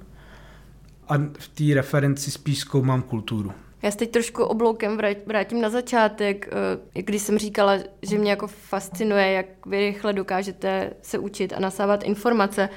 a 1.09 1.15
v 1.39 1.49
té 1.49 1.75
referenci 1.75 2.31
spíš 2.31 2.59
zkoumám 2.59 3.03
kulturu. 3.03 3.53
Já 3.83 3.91
se 3.91 3.97
teď 3.97 4.11
trošku 4.11 4.45
obloukem 4.45 4.99
vrátím 5.27 5.61
na 5.61 5.71
začátek, 5.71 6.49
eh, 6.95 7.03
když 7.03 7.23
jsem 7.23 7.39
říkala, 7.39 7.79
že 8.03 8.19
mě 8.19 8.31
jako 8.31 8.47
fascinuje, 8.47 9.33
jak 9.33 9.67
vy 9.67 9.81
rychle 9.81 10.13
dokážete 10.13 10.93
se 11.03 11.19
učit 11.19 11.53
a 11.53 11.61
nasávat 11.61 12.05
informace. 12.05 12.69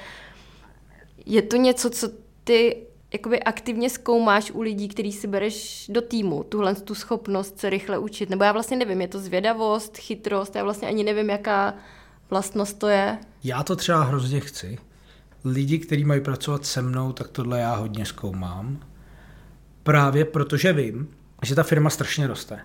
Je 1.25 1.41
to 1.41 1.55
něco, 1.55 1.89
co 1.89 2.09
ty 2.43 2.77
jakoby 3.13 3.43
aktivně 3.43 3.89
zkoumáš 3.89 4.51
u 4.51 4.61
lidí, 4.61 4.87
který 4.87 5.11
si 5.11 5.27
bereš 5.27 5.87
do 5.93 6.01
týmu, 6.01 6.43
tuhle 6.43 6.75
tu 6.75 6.95
schopnost 6.95 7.59
se 7.59 7.69
rychle 7.69 7.97
učit? 7.97 8.29
Nebo 8.29 8.43
já 8.43 8.51
vlastně 8.51 8.77
nevím, 8.77 9.01
je 9.01 9.07
to 9.07 9.19
zvědavost, 9.19 9.97
chytrost, 9.97 10.55
já 10.55 10.63
vlastně 10.63 10.87
ani 10.87 11.03
nevím, 11.03 11.29
jaká 11.29 11.73
vlastnost 12.29 12.79
to 12.79 12.87
je. 12.87 13.17
Já 13.43 13.63
to 13.63 13.75
třeba 13.75 14.03
hrozně 14.03 14.39
chci. 14.39 14.77
Lidi, 15.45 15.79
kteří 15.79 16.05
mají 16.05 16.21
pracovat 16.21 16.65
se 16.65 16.81
mnou, 16.81 17.11
tak 17.11 17.27
tohle 17.27 17.59
já 17.59 17.75
hodně 17.75 18.05
zkoumám. 18.05 18.79
Právě 19.83 20.25
protože 20.25 20.73
vím, 20.73 21.07
že 21.43 21.55
ta 21.55 21.63
firma 21.63 21.89
strašně 21.89 22.27
roste. 22.27 22.59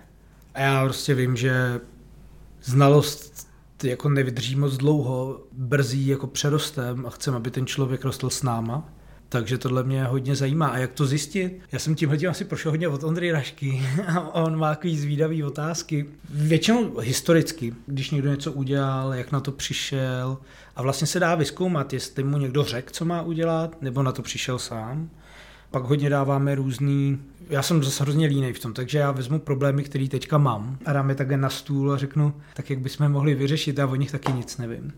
A 0.53 0.59
já 0.59 0.83
prostě 0.83 1.13
vím, 1.13 1.35
že 1.35 1.81
znalost 2.63 3.47
jako 3.83 4.09
nevydrží 4.09 4.55
moc 4.55 4.77
dlouho, 4.77 5.43
brzí 5.51 6.07
jako 6.07 6.27
přerostem 6.27 7.05
a 7.05 7.09
chcem, 7.09 7.35
aby 7.35 7.51
ten 7.51 7.65
člověk 7.65 8.05
rostl 8.05 8.29
s 8.29 8.43
náma. 8.43 8.89
Takže 9.29 9.57
tohle 9.57 9.83
mě 9.83 10.03
hodně 10.03 10.35
zajímá. 10.35 10.67
A 10.67 10.77
jak 10.77 10.93
to 10.93 11.05
zjistit? 11.05 11.59
Já 11.71 11.79
jsem 11.79 11.95
tím 11.95 12.09
hodně 12.09 12.27
asi 12.27 12.45
prošel 12.45 12.71
hodně 12.71 12.87
od 12.87 13.03
Ondry 13.03 13.31
Rašky 13.31 13.81
a 14.07 14.43
on 14.43 14.59
má 14.59 14.69
takový 14.69 14.97
zvídavý 14.97 15.43
otázky. 15.43 16.05
Většinou 16.29 16.97
historicky, 16.97 17.73
když 17.85 18.11
někdo 18.11 18.29
něco 18.29 18.51
udělal, 18.51 19.13
jak 19.13 19.31
na 19.31 19.39
to 19.39 19.51
přišel 19.51 20.37
a 20.75 20.81
vlastně 20.81 21.07
se 21.07 21.19
dá 21.19 21.35
vyskoumat, 21.35 21.93
jestli 21.93 22.23
mu 22.23 22.37
někdo 22.37 22.63
řekl, 22.63 22.93
co 22.93 23.05
má 23.05 23.21
udělat, 23.21 23.81
nebo 23.81 24.03
na 24.03 24.11
to 24.11 24.21
přišel 24.21 24.59
sám. 24.59 25.09
Pak 25.71 25.83
hodně 25.83 26.09
dáváme 26.09 26.55
různý, 26.55 27.19
já 27.49 27.61
jsem 27.61 27.83
zase 27.83 28.03
hrozně 28.03 28.27
línej 28.27 28.53
v 28.53 28.59
tom, 28.59 28.73
takže 28.73 28.97
já 28.97 29.11
vezmu 29.11 29.39
problémy, 29.39 29.83
které 29.83 30.07
teďka 30.07 30.37
mám 30.37 30.77
a 30.85 30.93
dám 30.93 31.09
je 31.09 31.15
takhle 31.15 31.37
na 31.37 31.49
stůl 31.49 31.93
a 31.93 31.97
řeknu, 31.97 32.33
tak 32.53 32.69
jak 32.69 32.79
bychom 32.79 33.09
mohli 33.09 33.35
vyřešit, 33.35 33.79
a 33.79 33.87
o 33.87 33.95
nich 33.95 34.11
taky 34.11 34.31
nic 34.31 34.57
nevím. 34.57 34.93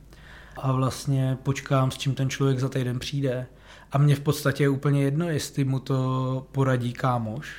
A 0.58 0.72
vlastně 0.72 1.38
počkám, 1.44 1.92
s 1.92 1.98
čím 1.98 2.16
ten 2.16 2.30
člověk 2.30 2.60
za 2.60 2.70
týden 2.70 3.00
přijde 3.00 3.48
a 3.92 3.98
mně 3.98 4.16
v 4.16 4.20
podstatě 4.20 4.64
je 4.64 4.70
úplně 4.70 5.04
jedno, 5.04 5.30
jestli 5.30 5.64
mu 5.64 5.80
to 5.80 6.48
poradí 6.52 6.94
kámoš, 6.94 7.54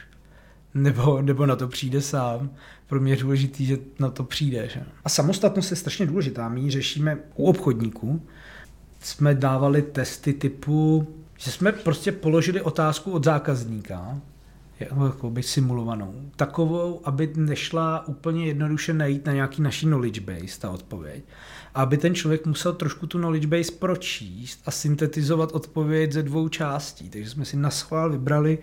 nebo, 0.75 1.23
nebo 1.23 1.47
na 1.47 1.57
to 1.57 1.68
přijde 1.68 2.01
sám. 2.01 2.51
Pro 2.87 3.01
mě 3.01 3.12
je 3.12 3.16
důležitý, 3.16 3.66
že 3.66 3.79
na 3.99 4.11
to 4.11 4.25
přijde. 4.25 4.68
Že? 4.68 4.83
A 5.05 5.09
samostatnost 5.09 5.71
je 5.71 5.77
strašně 5.77 6.07
důležitá. 6.07 6.49
My 6.49 6.61
ji 6.61 6.71
řešíme 6.71 7.18
u 7.35 7.45
obchodníků. 7.45 8.23
Jsme 9.01 9.35
dávali 9.35 9.83
testy 9.83 10.33
typu, 10.33 11.09
že 11.38 11.51
jsme 11.51 11.73
prostě 11.73 12.12
položili 12.12 12.62
otázku 12.62 13.12
od 13.12 13.25
zákazníka, 13.25 14.21
jako 14.81 15.31
by 15.31 15.42
simulovanou, 15.42 16.14
takovou, 16.37 17.01
aby 17.05 17.33
nešla 17.37 18.09
úplně 18.09 18.47
jednoduše 18.47 18.95
najít 18.95 19.27
na 19.27 19.33
nějaký 19.33 19.62
naší 19.62 19.87
knowledge 19.87 20.21
base, 20.21 20.61
ta 20.61 20.71
odpověď, 20.71 21.25
aby 21.74 21.96
ten 21.96 22.14
člověk 22.14 22.46
musel 22.46 22.72
trošku 22.72 23.06
tu 23.06 23.18
knowledge 23.18 23.46
base 23.46 23.72
pročíst 23.72 24.62
a 24.66 24.70
syntetizovat 24.70 25.52
odpověď 25.52 26.12
ze 26.12 26.22
dvou 26.22 26.48
částí. 26.48 27.11
Takže 27.11 27.30
jsme 27.30 27.44
si 27.44 27.56
na 27.56 27.70
schvál 27.70 28.11
vybrali 28.11 28.58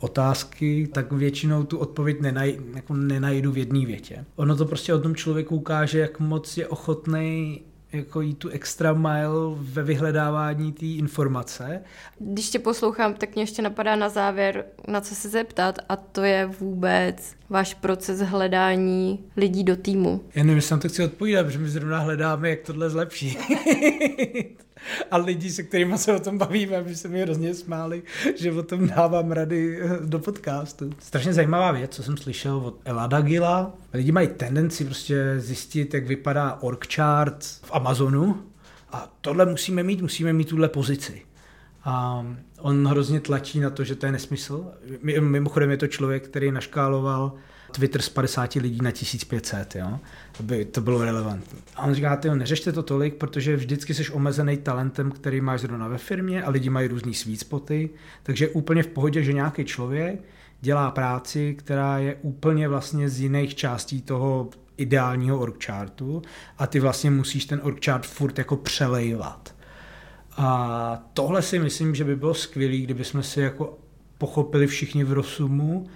otázky, 0.00 0.88
tak 0.92 1.12
většinou 1.12 1.64
tu 1.64 1.78
odpověď 1.78 2.20
nenaj, 2.20 2.58
jako 2.74 2.94
nenajdu 2.94 3.52
v 3.52 3.58
jedné 3.58 3.86
větě. 3.86 4.24
Ono 4.36 4.56
to 4.56 4.64
prostě 4.64 4.94
o 4.94 5.00
tom 5.00 5.14
člověku 5.14 5.56
ukáže, 5.56 5.98
jak 5.98 6.20
moc 6.20 6.56
je 6.56 6.68
ochotný 6.68 7.62
jako 7.94 8.20
jít 8.20 8.34
tu 8.34 8.48
extra 8.48 8.92
mile 8.92 9.54
ve 9.54 9.82
vyhledávání 9.82 10.72
té 10.72 10.86
informace. 10.86 11.82
Když 12.18 12.50
tě 12.50 12.58
poslouchám, 12.58 13.14
tak 13.14 13.34
mě 13.34 13.42
ještě 13.42 13.62
napadá 13.62 13.96
na 13.96 14.08
závěr, 14.08 14.64
na 14.88 15.00
co 15.00 15.14
se 15.14 15.28
zeptat 15.28 15.78
a 15.88 15.96
to 15.96 16.22
je 16.22 16.46
vůbec 16.46 17.34
váš 17.50 17.74
proces 17.74 18.20
hledání 18.20 19.24
lidí 19.36 19.64
do 19.64 19.76
týmu. 19.76 20.24
Já 20.34 20.42
nevím, 20.42 20.56
jestli 20.56 20.70
tam 20.70 20.80
to 20.80 20.88
chci 20.88 21.04
odpovídat, 21.04 21.46
protože 21.46 21.58
my 21.58 21.68
zrovna 21.68 21.98
hledáme, 21.98 22.50
jak 22.50 22.60
tohle 22.60 22.90
zlepší. 22.90 23.38
a 25.10 25.16
lidi, 25.16 25.50
se 25.50 25.62
kterými 25.62 25.98
se 25.98 26.14
o 26.14 26.20
tom 26.20 26.38
bavíme, 26.38 26.76
aby 26.76 26.96
se 26.96 27.08
mi 27.08 27.22
hrozně 27.22 27.54
smáli, 27.54 28.02
že 28.36 28.52
o 28.52 28.62
tom 28.62 28.88
dávám 28.88 29.32
rady 29.32 29.78
eh, 29.80 29.98
do 30.04 30.18
podcastu. 30.18 30.90
Strašně 30.98 31.32
zajímavá 31.32 31.72
věc, 31.72 31.94
co 31.94 32.02
jsem 32.02 32.16
slyšel 32.16 32.56
od 32.56 32.80
Elada 32.84 33.20
Gila. 33.20 33.72
Lidi 33.94 34.12
mají 34.12 34.28
tendenci 34.28 34.84
prostě 34.84 35.34
zjistit, 35.38 35.94
jak 35.94 36.06
vypadá 36.06 36.58
org 36.60 36.94
chart 36.94 37.44
v 37.44 37.70
Amazonu 37.72 38.42
a 38.92 39.12
tohle 39.20 39.46
musíme 39.46 39.82
mít, 39.82 40.02
musíme 40.02 40.32
mít 40.32 40.48
tuhle 40.48 40.68
pozici. 40.68 41.22
A 41.84 42.26
on 42.60 42.86
hrozně 42.86 43.20
tlačí 43.20 43.60
na 43.60 43.70
to, 43.70 43.84
že 43.84 43.94
to 43.94 44.06
je 44.06 44.12
nesmysl. 44.12 44.72
Mimochodem 45.20 45.70
je 45.70 45.76
to 45.76 45.86
člověk, 45.86 46.28
který 46.28 46.52
naškáloval 46.52 47.32
Twitter 47.74 48.02
z 48.02 48.08
50 48.08 48.54
lidí 48.54 48.78
na 48.82 48.90
1500, 48.90 49.76
jo? 49.76 50.00
aby 50.40 50.64
to 50.64 50.80
bylo 50.80 51.04
relevantní. 51.04 51.58
A 51.76 51.82
on 51.82 51.94
říká, 51.94 52.16
ty 52.16 52.30
neřešte 52.30 52.72
to 52.72 52.82
tolik, 52.82 53.14
protože 53.14 53.56
vždycky 53.56 53.94
jsi 53.94 54.10
omezený 54.10 54.56
talentem, 54.56 55.10
který 55.10 55.40
máš 55.40 55.60
zrovna 55.60 55.88
ve 55.88 55.98
firmě 55.98 56.42
a 56.42 56.50
lidi 56.50 56.70
mají 56.70 56.88
různý 56.88 57.14
sweet 57.14 57.40
spoty, 57.40 57.90
takže 58.22 58.48
úplně 58.48 58.82
v 58.82 58.86
pohodě, 58.86 59.22
že 59.22 59.32
nějaký 59.32 59.64
člověk 59.64 60.20
dělá 60.60 60.90
práci, 60.90 61.54
která 61.58 61.98
je 61.98 62.16
úplně 62.22 62.68
vlastně 62.68 63.08
z 63.08 63.20
jiných 63.20 63.54
částí 63.54 64.02
toho 64.02 64.50
ideálního 64.76 65.38
org 65.38 65.64
chartu 65.64 66.22
a 66.58 66.66
ty 66.66 66.80
vlastně 66.80 67.10
musíš 67.10 67.44
ten 67.44 67.60
org 67.62 67.84
chart 67.84 68.06
furt 68.06 68.38
jako 68.38 68.56
přelejvat. 68.56 69.54
A 70.36 71.08
tohle 71.12 71.42
si 71.42 71.58
myslím, 71.58 71.94
že 71.94 72.04
by 72.04 72.16
bylo 72.16 72.34
skvělé, 72.34 72.76
kdyby 72.76 73.04
jsme 73.04 73.22
si 73.22 73.40
jako 73.40 73.78
pochopili 74.18 74.66
všichni 74.66 75.04
v 75.04 75.12
Rosumu, 75.12 75.86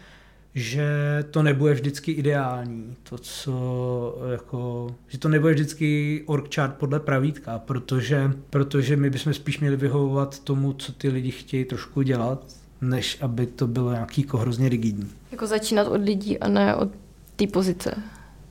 že 0.55 0.89
to 1.31 1.43
nebude 1.43 1.75
vždycky 1.75 2.13
ideální, 2.13 2.97
to, 3.03 3.19
co 3.19 4.19
jako, 4.33 4.87
že 5.09 5.19
to 5.19 5.29
nebude 5.29 5.55
vždycky 5.55 6.23
org 6.27 6.55
chart 6.55 6.75
podle 6.75 7.01
pravítka, 7.01 7.59
protože, 7.59 8.33
protože 8.51 8.97
my 8.97 9.11
bychom 9.11 9.35
spíš 9.35 9.61
měli 9.61 9.77
vyhovovat 9.77 10.39
tomu, 10.39 10.73
co 10.73 10.93
ty 10.93 11.09
lidi 11.09 11.31
chtějí 11.31 11.65
trošku 11.65 12.03
dělat, 12.03 12.45
než 12.81 13.23
aby 13.23 13.47
to 13.47 13.67
bylo 13.67 13.93
nějaký 13.93 14.21
jako 14.21 14.39
hrozně 14.39 14.69
rigidní. 14.69 15.11
Jako 15.31 15.47
začínat 15.47 15.87
od 15.89 16.01
lidí 16.03 16.39
a 16.39 16.49
ne 16.49 16.75
od 16.75 16.89
té 17.37 17.47
pozice. 17.47 17.95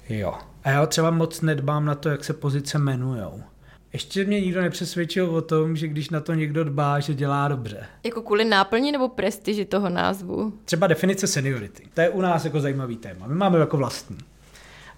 Jo. 0.10 0.33
A 0.63 0.69
já 0.69 0.86
třeba 0.86 1.12
moc 1.12 1.41
nedbám 1.41 1.86
na 1.86 1.95
to, 1.95 2.10
jak 2.10 2.25
se 2.25 2.33
pozice 2.33 2.77
jmenujou. 2.77 3.41
Ještě 3.93 4.26
mě 4.26 4.41
nikdo 4.41 4.62
nepřesvědčil 4.62 5.30
o 5.30 5.41
tom, 5.41 5.76
že 5.76 5.88
když 5.88 6.10
na 6.10 6.19
to 6.19 6.34
někdo 6.34 6.63
dbá, 6.63 7.00
že 7.00 7.13
dělá 7.13 7.47
dobře. 7.47 7.86
Jako 8.04 8.21
kvůli 8.21 8.45
náplni 8.45 8.91
nebo 8.91 9.10
prestiži 9.10 9.65
toho 9.65 9.89
názvu? 9.89 10.54
Třeba 10.65 10.88
definice 10.88 11.28
seniority. 11.28 11.84
To 11.93 12.02
je 12.02 12.10
u 12.10 12.21
nás 12.21 12.45
jako 12.45 12.60
zajímavý 12.60 12.97
téma. 12.97 13.28
My 13.28 13.36
máme 13.36 13.60
jako 13.60 13.78
vlastní. 13.78 14.17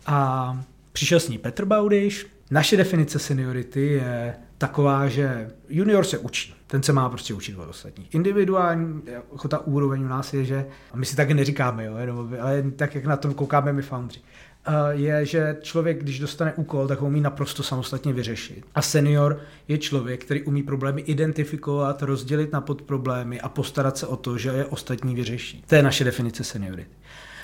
A 0.05 0.59
přišel 0.91 1.19
s 1.19 1.29
ní 1.29 1.37
Petr 1.37 1.65
Baudiš. 1.65 2.27
Naše 2.51 2.77
definice 2.77 3.19
seniority 3.19 3.85
je 3.85 4.35
taková, 4.57 5.07
že 5.07 5.51
junior 5.69 6.03
se 6.03 6.17
učí. 6.17 6.55
Ten 6.67 6.83
se 6.83 6.93
má 6.93 7.09
prostě 7.09 7.33
učit 7.33 7.57
od 7.57 7.69
ostatních. 7.69 8.15
Individuální, 8.15 9.01
jako 9.31 9.47
ta 9.47 9.59
úroveň 9.59 10.01
u 10.03 10.07
nás 10.07 10.33
je, 10.33 10.45
že, 10.45 10.65
a 10.91 10.97
my 10.97 11.05
si 11.05 11.15
taky 11.15 11.33
neříkáme, 11.33 11.85
jo, 11.85 11.93
ale 12.39 12.63
tak, 12.75 12.95
jak 12.95 13.05
na 13.05 13.17
tom 13.17 13.33
koukáme 13.33 13.73
my 13.73 13.81
foundři, 13.81 14.19
je, 14.91 15.25
že 15.25 15.57
člověk, 15.61 16.03
když 16.03 16.19
dostane 16.19 16.53
úkol, 16.53 16.87
tak 16.87 16.99
ho 16.99 17.07
umí 17.07 17.21
naprosto 17.21 17.63
samostatně 17.63 18.13
vyřešit. 18.13 18.65
A 18.75 18.81
senior 18.81 19.39
je 19.67 19.77
člověk, 19.77 20.25
který 20.25 20.43
umí 20.43 20.63
problémy 20.63 21.01
identifikovat, 21.01 22.01
rozdělit 22.01 22.51
na 22.51 22.61
podproblémy 22.61 23.41
a 23.41 23.49
postarat 23.49 23.97
se 23.97 24.07
o 24.07 24.15
to, 24.15 24.37
že 24.37 24.49
je 24.49 24.65
ostatní 24.65 25.15
vyřeší. 25.15 25.63
To 25.67 25.75
je 25.75 25.83
naše 25.83 26.03
definice 26.03 26.43
seniority. 26.43 26.91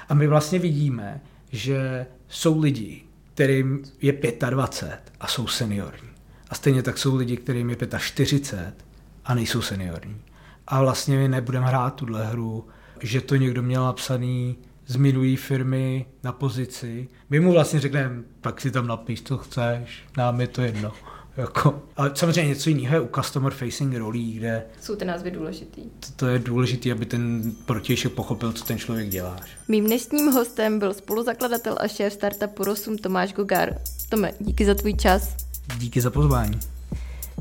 A 0.10 0.14
my 0.14 0.28
vlastně 0.28 0.60
vidíme, 0.60 1.22
že 1.52 2.06
jsou 2.28 2.60
lidi, 2.60 3.04
kterým 3.34 3.84
je 4.02 4.14
25 4.50 5.00
a 5.20 5.28
jsou 5.28 5.48
seniorní. 5.48 6.10
A 6.50 6.56
stejně 6.56 6.84
tak 6.84 6.98
jsou 6.98 7.16
lidi, 7.16 7.38
kterým 7.38 7.70
je 7.70 7.78
45 7.98 8.86
a 9.26 9.36
nejsou 9.36 9.62
seniorní. 9.62 10.22
A 10.68 10.82
vlastně 10.82 11.18
my 11.18 11.28
nebudeme 11.28 11.68
hrát 11.68 11.96
tuhle 11.96 12.26
hru, 12.26 12.68
že 13.02 13.22
to 13.22 13.36
někdo 13.36 13.62
měl 13.62 13.84
napsaný 13.86 14.58
z 14.88 14.96
minulý 14.96 15.36
firmy 15.36 16.06
na 16.24 16.32
pozici. 16.32 17.08
My 17.30 17.40
mu 17.40 17.52
vlastně 17.52 17.80
řekneme, 17.80 18.24
pak 18.42 18.62
si 18.62 18.72
tam 18.72 18.88
napiš, 18.88 19.22
co 19.22 19.38
chceš, 19.38 20.04
nám 20.18 20.42
je 20.42 20.48
to 20.48 20.62
jedno. 20.62 20.92
Jako, 21.38 21.82
ale 21.98 22.12
samozřejmě 22.16 22.50
něco 22.50 22.70
jiného 22.70 22.96
je 22.96 23.02
u 23.02 23.10
customer 23.16 23.54
facing 23.54 23.96
rolí, 23.96 24.34
kde... 24.34 24.64
Jsou 24.82 24.96
ty 24.96 25.06
názvy 25.06 25.32
důležitý. 25.32 25.82
To, 25.82 26.08
to 26.16 26.28
je 26.28 26.40
důležité, 26.40 26.92
aby 26.92 27.06
ten 27.06 27.52
protějšek 27.66 28.12
pochopil, 28.12 28.54
co 28.54 28.66
ten 28.66 28.78
člověk 28.78 29.10
dělá. 29.10 29.40
Mým 29.68 29.86
dnešním 29.86 30.32
hostem 30.32 30.80
byl 30.80 30.94
spoluzakladatel 30.94 31.78
a 31.80 31.88
šéf 31.88 32.14
startupu 32.14 32.64
Rosum 32.64 32.98
Tomáš 32.98 33.34
Gogar. 33.34 33.78
Tome, 34.10 34.32
díky 34.40 34.66
za 34.66 34.74
tvůj 34.74 34.94
čas. 34.94 35.36
Díky 35.78 36.02
za 36.02 36.10
pozvání. 36.10 36.60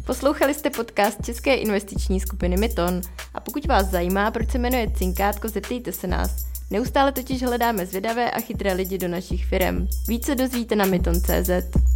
Poslouchali 0.07 0.55
jste 0.55 0.71
podcast 0.71 1.25
České 1.25 1.55
investiční 1.55 2.21
skupiny 2.21 2.57
Myton 2.57 3.01
a 3.35 3.41
pokud 3.41 3.67
vás 3.67 3.87
zajímá, 3.87 4.31
proč 4.31 4.51
se 4.51 4.59
jmenuje 4.59 4.91
Cinkátko, 4.97 5.49
zeptejte 5.49 5.93
se 5.93 6.07
nás. 6.07 6.54
Neustále 6.75 7.13
totiž 7.13 7.43
hledáme 7.43 7.87
zvědavé 7.87 8.31
a 8.31 8.41
chytré 8.41 8.73
lidi 8.73 8.99
do 8.99 9.09
našich 9.09 9.45
firm. 9.45 9.89
Více 10.09 10.35
dozvíte 10.35 10.77
na 10.77 10.85
myton.cz. 10.85 11.94